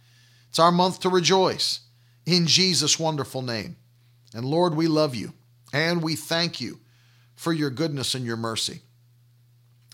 [0.51, 1.81] it's our month to rejoice
[2.27, 3.77] in Jesus' wonderful name.
[4.35, 5.33] And Lord, we love you
[5.73, 6.81] and we thank you
[7.37, 8.81] for your goodness and your mercy.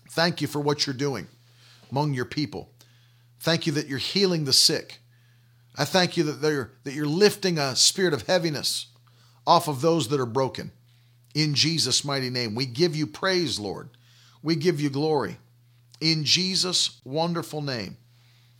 [0.09, 1.27] Thank you for what you're doing
[1.91, 2.71] among your people.
[3.39, 4.99] Thank you that you're healing the sick.
[5.77, 6.41] I thank you that,
[6.83, 8.87] that you're lifting a spirit of heaviness
[9.51, 10.71] off of those that are broken.
[11.35, 13.89] In Jesus' mighty name, we give you praise, Lord.
[14.41, 15.35] We give you glory.
[15.99, 17.97] In Jesus' wonderful name.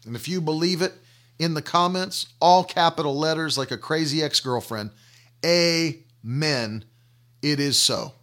[0.05, 0.93] And if you believe it,
[1.39, 4.91] in the comments, all capital letters like a crazy ex girlfriend,
[5.45, 6.83] Amen.
[7.41, 8.13] It is so.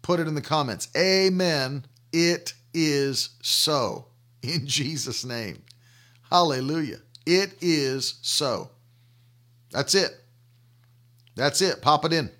[0.00, 0.88] Put it in the comments.
[0.96, 1.84] Amen.
[2.12, 4.06] It is so.
[4.42, 5.62] In Jesus' name.
[6.30, 7.00] Hallelujah.
[7.26, 8.70] It is so.
[9.72, 10.19] That's it.
[11.40, 11.80] That's it.
[11.80, 12.30] Pop it in.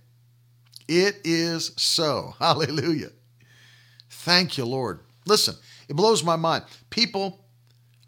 [0.86, 2.34] It is so.
[2.38, 3.08] Hallelujah.
[4.10, 5.00] Thank you, Lord.
[5.24, 5.54] Listen,
[5.88, 6.64] it blows my mind.
[6.90, 7.42] People,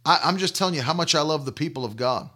[0.05, 2.29] I, I'm just telling you how much I love the people of God.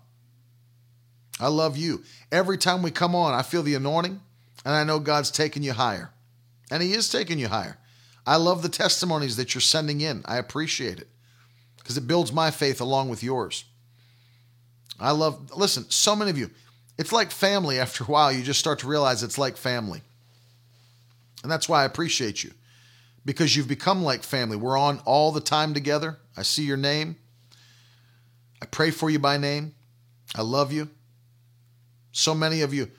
[1.39, 2.03] I love you.
[2.33, 4.23] Every time we come on, I feel the anointing,
[4.65, 6.11] and I know God's taking you higher.
[6.71, 7.77] And He is taking you higher.
[8.27, 10.23] I love the testimonies that you're sending in.
[10.25, 11.09] I appreciate it
[11.77, 13.67] because it builds my faith along with yours.
[14.99, 16.51] I love, listen, so many of you,
[16.99, 18.33] it's like family after a while.
[18.33, 20.03] You just start to realize it's like family.
[21.43, 22.53] And that's why I appreciate you
[23.25, 24.57] because you've become like family.
[24.57, 26.19] We're on all the time together.
[26.37, 27.17] I see your name.
[28.63, 29.75] I pray for you by name.
[30.35, 30.89] I love you.
[32.13, 32.91] So many of you,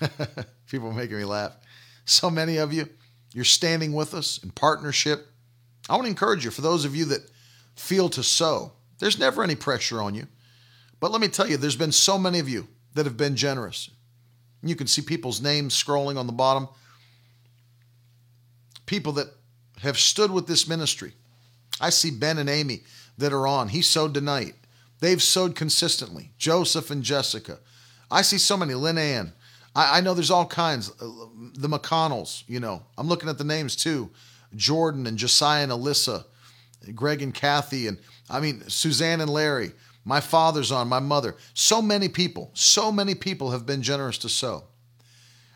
[0.70, 1.56] people making me laugh.
[2.04, 2.88] So many of you,
[3.32, 5.28] you're standing with us in partnership.
[5.88, 7.30] I want to encourage you for those of you that
[7.76, 8.72] feel to sow.
[8.98, 10.26] There's never any pressure on you.
[11.00, 13.90] But let me tell you, there's been so many of you that have been generous.
[14.62, 16.68] You can see people's names scrolling on the bottom.
[18.86, 19.28] People that
[19.82, 21.12] have stood with this ministry.
[21.80, 22.80] I see Ben and Amy
[23.18, 23.68] that are on.
[23.68, 24.54] He sowed tonight.
[25.00, 26.32] They've sowed consistently.
[26.38, 27.58] Joseph and Jessica.
[28.10, 28.74] I see so many.
[28.74, 29.32] Lynn Ann.
[29.74, 30.90] I, I know there's all kinds.
[30.90, 32.82] Uh, the McConnells, you know.
[32.96, 34.10] I'm looking at the names too.
[34.56, 36.24] Jordan and Josiah and Alyssa,
[36.94, 37.98] Greg and Kathy, and
[38.30, 39.72] I mean, Suzanne and Larry.
[40.08, 41.36] My father's on, my mother.
[41.52, 44.64] So many people, so many people have been generous to sow.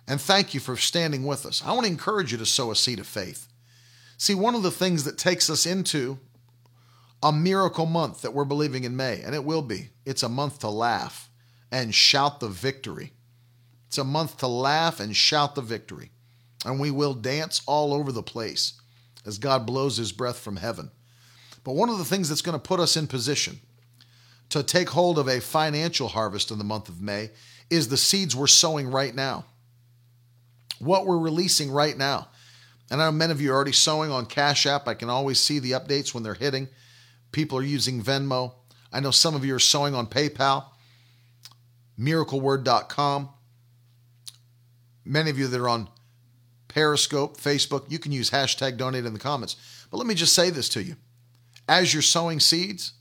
[0.06, 1.62] And thank you for standing with us.
[1.64, 3.48] I want to encourage you to sow a seed of faith.
[4.18, 6.18] See, one of the things that takes us into
[7.22, 10.58] a miracle month that we're believing in May, and it will be, it's a month
[10.58, 11.30] to laugh
[11.70, 13.14] and shout the victory.
[13.86, 16.10] It's a month to laugh and shout the victory.
[16.66, 18.74] And we will dance all over the place
[19.24, 20.90] as God blows his breath from heaven.
[21.64, 23.58] But one of the things that's going to put us in position
[24.52, 27.30] to take hold of a financial harvest in the month of May
[27.70, 29.46] is the seeds we're sowing right now.
[30.78, 32.28] What we're releasing right now.
[32.90, 34.86] And I know many of you are already sowing on Cash App.
[34.86, 36.68] I can always see the updates when they're hitting.
[37.32, 38.52] People are using Venmo.
[38.92, 40.66] I know some of you are sowing on PayPal,
[41.98, 43.30] miracleword.com.
[45.06, 45.88] Many of you that are on
[46.68, 49.56] Periscope, Facebook, you can use hashtag donate in the comments.
[49.90, 50.96] But let me just say this to you.
[51.66, 52.92] As you're sowing seeds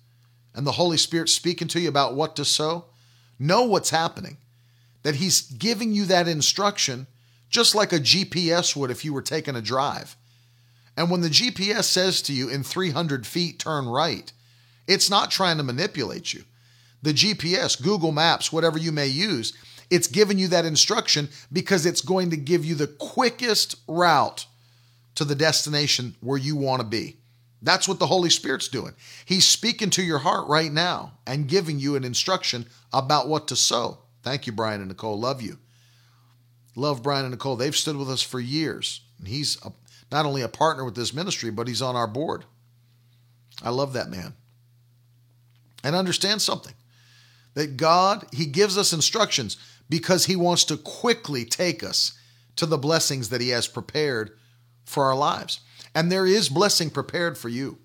[0.53, 2.85] and the Holy Spirit speaking to you about what to sow,
[3.39, 4.37] know what's happening.
[5.03, 7.07] That He's giving you that instruction
[7.49, 10.15] just like a GPS would if you were taking a drive.
[10.95, 14.31] And when the GPS says to you in 300 feet, turn right,
[14.87, 16.43] it's not trying to manipulate you.
[17.01, 19.53] The GPS, Google Maps, whatever you may use,
[19.89, 24.45] it's giving you that instruction because it's going to give you the quickest route
[25.15, 27.17] to the destination where you want to be.
[27.61, 28.93] That's what the Holy Spirit's doing.
[29.25, 33.55] He's speaking to your heart right now and giving you an instruction about what to
[33.55, 33.99] sow.
[34.23, 35.19] Thank you, Brian and Nicole.
[35.19, 35.59] Love you.
[36.75, 37.55] Love Brian and Nicole.
[37.55, 39.01] They've stood with us for years.
[39.23, 39.71] He's a,
[40.11, 42.45] not only a partner with this ministry, but he's on our board.
[43.63, 44.33] I love that man.
[45.83, 46.73] And understand something
[47.53, 49.57] that God, He gives us instructions
[49.89, 52.13] because He wants to quickly take us
[52.55, 54.31] to the blessings that He has prepared
[54.85, 55.59] for our lives.
[55.93, 57.77] And there is blessing prepared for you.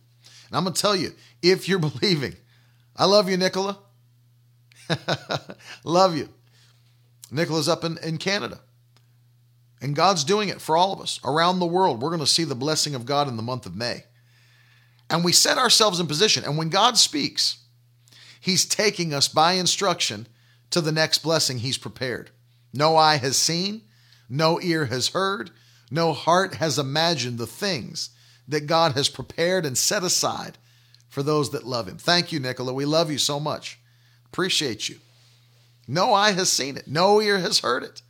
[0.49, 1.13] And I'm going to tell you,
[1.43, 2.37] if you're believing,
[2.97, 3.79] I love you, Nicola.
[5.85, 6.29] love you.
[7.31, 8.61] Nicola's up in, in Canada.
[9.81, 12.01] And God's doing it for all of us around the world.
[12.01, 14.05] We're going to see the blessing of God in the month of May.
[15.11, 16.45] And we set ourselves in position.
[16.45, 17.59] And when God speaks,
[18.41, 20.29] He's taking us by instruction
[20.71, 22.31] to the next blessing He's prepared.
[22.73, 23.83] No eye has seen,
[24.29, 25.51] no ear has heard,
[25.91, 28.11] no heart has imagined the things
[28.49, 30.59] that God has prepared and set aside
[31.09, 31.99] for those that love Him.
[31.99, 32.73] Thank you, Nicola.
[32.73, 33.79] We love you so much.
[34.27, 34.97] Appreciate you.
[35.89, 38.03] No eye has seen it, no ear has heard it.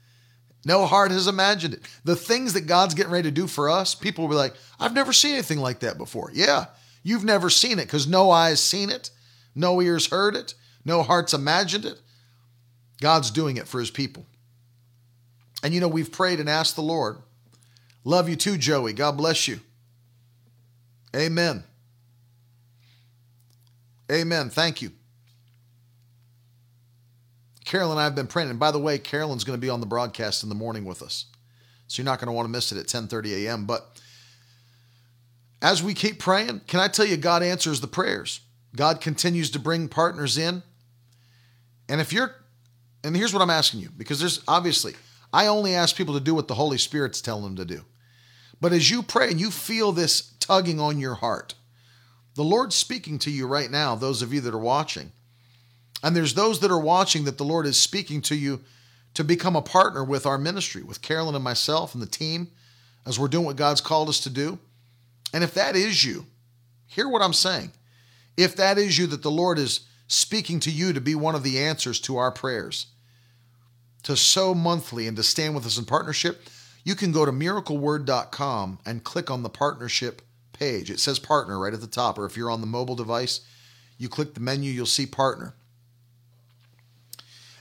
[0.65, 1.83] No heart has imagined it.
[2.03, 4.95] The things that God's getting ready to do for us, people will be like, I've
[4.95, 6.31] never seen anything like that before.
[6.35, 6.67] Yeah,
[7.05, 9.11] you've never seen it because no eye has seen it,
[9.55, 10.55] no ears heard it,
[10.85, 12.01] no hearts imagined it.
[13.01, 14.27] God's doing it for his people.
[15.63, 17.19] And you know, we've prayed and asked the Lord.
[18.07, 18.93] Love you too, Joey.
[18.93, 19.59] God bless you.
[21.15, 21.65] Amen.
[24.11, 24.49] Amen.
[24.49, 24.93] Thank you.
[27.65, 28.49] Carolyn and I have been praying.
[28.49, 31.03] And by the way, Carolyn's going to be on the broadcast in the morning with
[31.03, 31.25] us.
[31.89, 33.67] So you're not going to want to miss it at 10:30 a.m.
[33.67, 34.01] But
[35.61, 38.39] as we keep praying, can I tell you God answers the prayers.
[38.77, 40.63] God continues to bring partners in.
[41.89, 42.37] And if you're
[43.03, 44.95] and here's what I'm asking you because there's obviously
[45.33, 47.85] I only ask people to do what the Holy Spirit's telling them to do.
[48.61, 51.55] But as you pray and you feel this tugging on your heart,
[52.35, 55.13] the Lord's speaking to you right now, those of you that are watching.
[56.03, 58.61] And there's those that are watching that the Lord is speaking to you
[59.15, 62.49] to become a partner with our ministry, with Carolyn and myself and the team,
[63.07, 64.59] as we're doing what God's called us to do.
[65.33, 66.27] And if that is you,
[66.87, 67.73] hear what I'm saying.
[68.37, 71.43] If that is you, that the Lord is speaking to you to be one of
[71.43, 72.87] the answers to our prayers,
[74.03, 76.43] to sow monthly and to stand with us in partnership,
[76.87, 80.23] you can go to miracleword.com and click on the partnership
[80.53, 80.89] page.
[80.89, 83.41] It says partner right at the top, or if you're on the mobile device,
[83.99, 85.57] you click the menu, you'll see partner.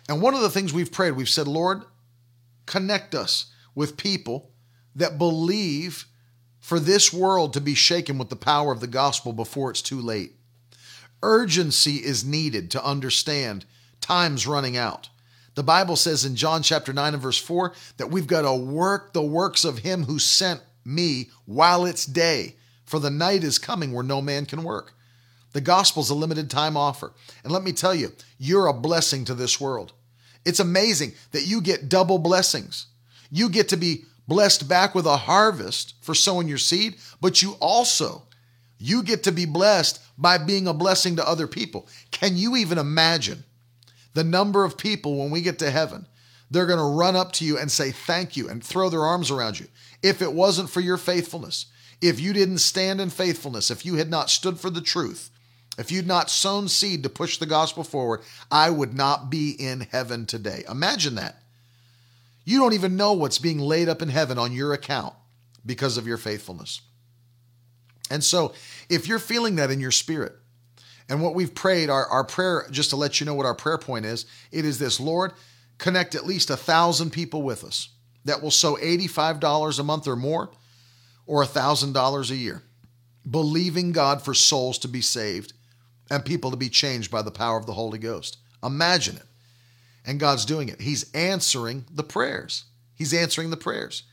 [0.08, 1.86] And one of the things we've prayed, we've said, Lord,
[2.68, 4.52] connect us with people
[4.96, 6.06] that believe
[6.60, 10.00] for this world to be shaken with the power of the gospel before it's too
[10.00, 10.34] late.
[11.24, 13.66] Urgency is needed to understand
[14.02, 15.10] time's running out.
[15.56, 19.14] The Bible says in John chapter 9 and verse 4 that we've got to work
[19.14, 22.56] the works of him who sent me while it's day,
[22.86, 24.94] for the night is coming where no man can work.
[25.54, 27.14] The gospel's a limited time offer.
[27.44, 29.94] And let me tell you, you're a blessing to this world.
[30.44, 32.88] It's amazing that you get double blessings.
[33.32, 37.54] You get to be blessed back with a harvest for sowing your seed, but you
[37.62, 38.24] also
[38.78, 41.88] you get to be blessed by being a blessing to other people.
[42.12, 43.45] Can you even imagine
[44.16, 46.08] the number of people when we get to heaven?
[46.50, 49.30] They're going to run up to you and say thank you and throw their arms
[49.30, 49.68] around you.
[50.02, 51.68] If it wasn't for your faithfulness,
[52.02, 55.30] if you didn't stand in faithfulness, if you had not stood for the truth,
[55.78, 59.82] if you'd not sown seed to push the gospel forward, I would not be in
[59.82, 60.64] heaven today.
[60.70, 61.42] Imagine that.
[62.46, 65.14] You don't even know what's being laid up in heaven on your account
[65.66, 66.82] because of your faithfulness.
[68.10, 68.54] And so,
[68.88, 70.36] if you're feeling that in your spirit,
[71.10, 73.78] and what we've prayed, our, our prayer, just to let you know what our prayer
[73.78, 75.34] point is, it is this Lord,
[75.78, 77.90] connect at least a thousand people with us
[78.26, 80.50] that will sow $85 a month or more
[81.28, 82.64] or $1,000 a year,
[83.30, 85.54] believing God for souls to be saved
[86.10, 88.38] and people to be changed by the power of the Holy Ghost.
[88.64, 89.26] Imagine it.
[90.08, 90.82] And God's doing it.
[90.82, 92.66] He's answering the prayers.
[92.94, 94.04] He's answering the prayers.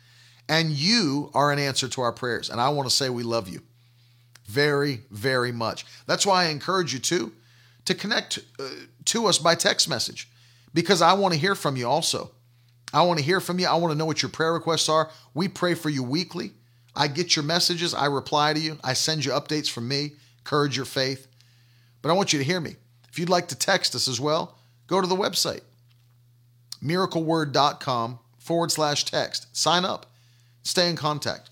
[0.48, 2.48] And you are an answer to our prayers.
[2.50, 3.60] And I want to say we love you
[4.52, 5.86] very, very much.
[6.06, 7.32] That's why I encourage you to
[7.86, 8.68] to connect uh,
[9.06, 10.28] to us by text message
[10.72, 12.30] because I want to hear from you also.
[12.92, 13.66] I want to hear from you.
[13.66, 15.10] I want to know what your prayer requests are.
[15.34, 16.52] We pray for you weekly.
[16.94, 20.76] I get your messages, I reply to you, I send you updates from me, encourage
[20.76, 21.26] your faith.
[22.02, 22.76] But I want you to hear me.
[23.08, 24.58] If you'd like to text us as well,
[24.88, 25.62] go to the website,
[26.84, 29.46] miracleword.com forward slash text.
[29.56, 30.06] Sign up,
[30.64, 31.48] stay in contact.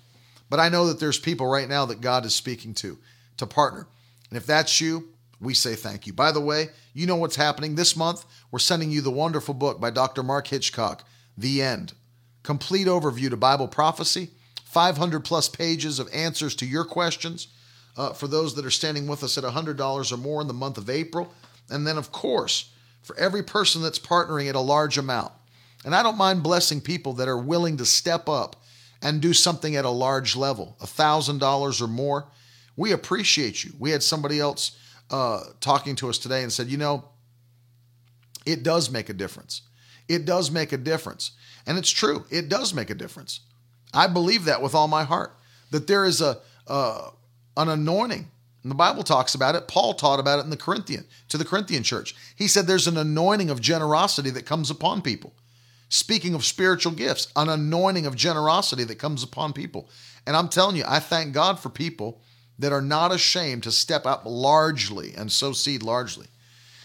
[0.50, 2.98] But I know that there's people right now that God is speaking to
[3.38, 3.86] to partner.
[4.28, 5.08] And if that's you,
[5.40, 6.12] we say thank you.
[6.12, 8.26] By the way, you know what's happening this month?
[8.50, 10.22] We're sending you the wonderful book by Dr.
[10.22, 11.04] Mark Hitchcock,
[11.38, 11.94] The End.
[12.42, 14.30] Complete overview to Bible prophecy,
[14.64, 17.48] 500 plus pages of answers to your questions
[17.96, 20.78] uh, for those that are standing with us at $100 or more in the month
[20.78, 21.32] of April.
[21.70, 22.70] And then, of course,
[23.02, 25.32] for every person that's partnering at a large amount.
[25.84, 28.56] And I don't mind blessing people that are willing to step up
[29.02, 32.28] and do something at a large level, $1,000 or more.
[32.76, 33.72] We appreciate you.
[33.78, 34.76] We had somebody else
[35.10, 37.04] uh, talking to us today and said, you know,
[38.46, 39.62] it does make a difference.
[40.08, 41.32] It does make a difference.
[41.66, 43.40] And it's true, it does make a difference.
[43.92, 45.36] I believe that with all my heart,
[45.70, 47.10] that there is a, uh,
[47.56, 48.28] an anointing.
[48.62, 49.68] And the Bible talks about it.
[49.68, 52.14] Paul taught about it in the Corinthian to the Corinthian church.
[52.36, 55.32] He said there's an anointing of generosity that comes upon people.
[55.90, 59.90] Speaking of spiritual gifts, an anointing of generosity that comes upon people.
[60.24, 62.22] And I'm telling you, I thank God for people
[62.60, 66.28] that are not ashamed to step up largely and sow seed largely.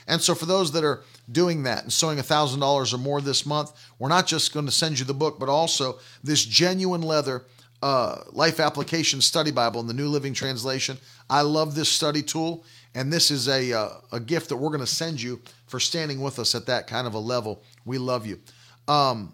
[0.07, 3.71] And so, for those that are doing that and sowing $1,000 or more this month,
[3.99, 7.43] we're not just going to send you the book, but also this genuine leather
[7.83, 10.97] uh, Life Application Study Bible in the New Living Translation.
[11.29, 12.63] I love this study tool,
[12.95, 16.21] and this is a, uh, a gift that we're going to send you for standing
[16.21, 17.61] with us at that kind of a level.
[17.85, 18.39] We love you.
[18.87, 19.33] Um,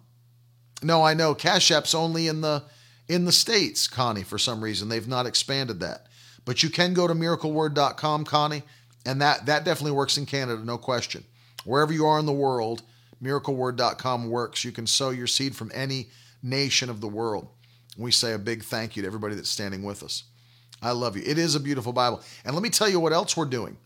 [0.84, 2.64] no, I know Cash App's only in the
[3.08, 4.24] in the states, Connie.
[4.24, 6.08] For some reason, they've not expanded that.
[6.46, 8.64] But you can go to miracleword.com, Connie,
[9.06, 11.24] and that that definitely works in Canada, no question.
[11.66, 12.82] Wherever you are in the world,
[13.22, 14.64] miracleword.com works.
[14.64, 16.08] You can sow your seed from any
[16.42, 17.48] nation of the world.
[17.98, 20.24] We say a big thank you to everybody that's standing with us.
[20.82, 21.24] I love you.
[21.26, 22.22] It is a beautiful Bible.
[22.44, 23.78] And let me tell you what else we're doing.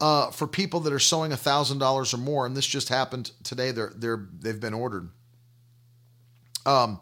[0.00, 3.92] Uh, for people that are sowing $1,000 or more, and this just happened today, they're,
[3.96, 5.10] they're, they've been ordered.
[6.64, 7.00] Um,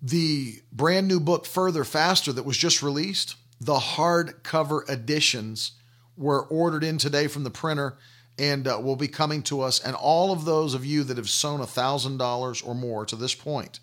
[0.00, 5.72] the brand new book, Further Faster, that was just released, the hardcover editions
[6.16, 7.98] were ordered in today from the printer
[8.38, 9.80] and uh, will be coming to us.
[9.80, 13.80] And all of those of you that have sown $1,000 or more to this point,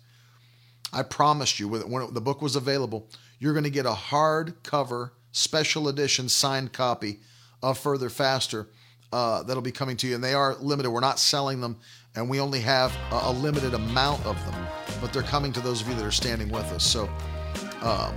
[0.92, 5.88] I promised you when the book was available, you're going to get a hardcover special
[5.88, 7.20] edition signed copy
[7.62, 8.68] of Further Faster
[9.12, 10.14] uh, that'll be coming to you.
[10.14, 10.90] And they are limited.
[10.90, 11.76] We're not selling them,
[12.14, 14.66] and we only have a, a, limited amount of them,
[15.00, 16.84] but they're coming to those of you that are standing with us.
[16.84, 17.08] So,
[17.82, 18.14] um,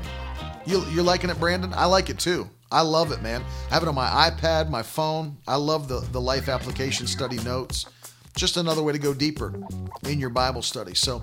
[0.65, 1.73] you, you're liking it, Brandon?
[1.75, 2.49] I like it too.
[2.71, 3.43] I love it, man.
[3.69, 5.37] I have it on my iPad, my phone.
[5.47, 7.85] I love the, the life application study notes.
[8.35, 9.53] Just another way to go deeper
[10.07, 10.93] in your Bible study.
[10.93, 11.21] So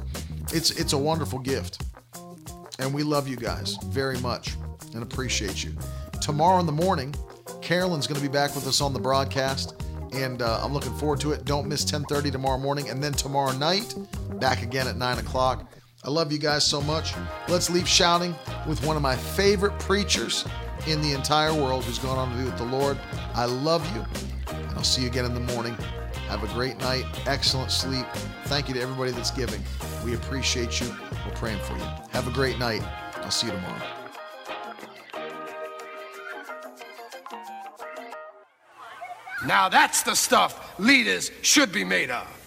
[0.52, 1.82] it's it's a wonderful gift.
[2.78, 4.56] And we love you guys very much
[4.94, 5.74] and appreciate you.
[6.20, 7.14] Tomorrow in the morning,
[7.62, 9.82] Carolyn's going to be back with us on the broadcast,
[10.12, 11.44] and uh, I'm looking forward to it.
[11.44, 13.94] Don't miss 10:30 tomorrow morning, and then tomorrow night,
[14.40, 15.70] back again at 9 o'clock.
[16.04, 17.14] I love you guys so much.
[17.48, 18.34] Let's leave shouting
[18.68, 20.44] with one of my favorite preachers
[20.86, 22.98] in the entire world who's gone on to be with the Lord.
[23.34, 24.04] I love you,
[24.54, 25.76] and I'll see you again in the morning.
[26.28, 28.06] Have a great night, excellent sleep.
[28.46, 29.62] Thank you to everybody that's giving.
[30.04, 30.88] We appreciate you.
[31.24, 31.84] We're praying for you.
[32.10, 32.82] Have a great night.
[33.16, 33.82] I'll see you tomorrow.
[39.46, 42.45] Now that's the stuff leaders should be made of.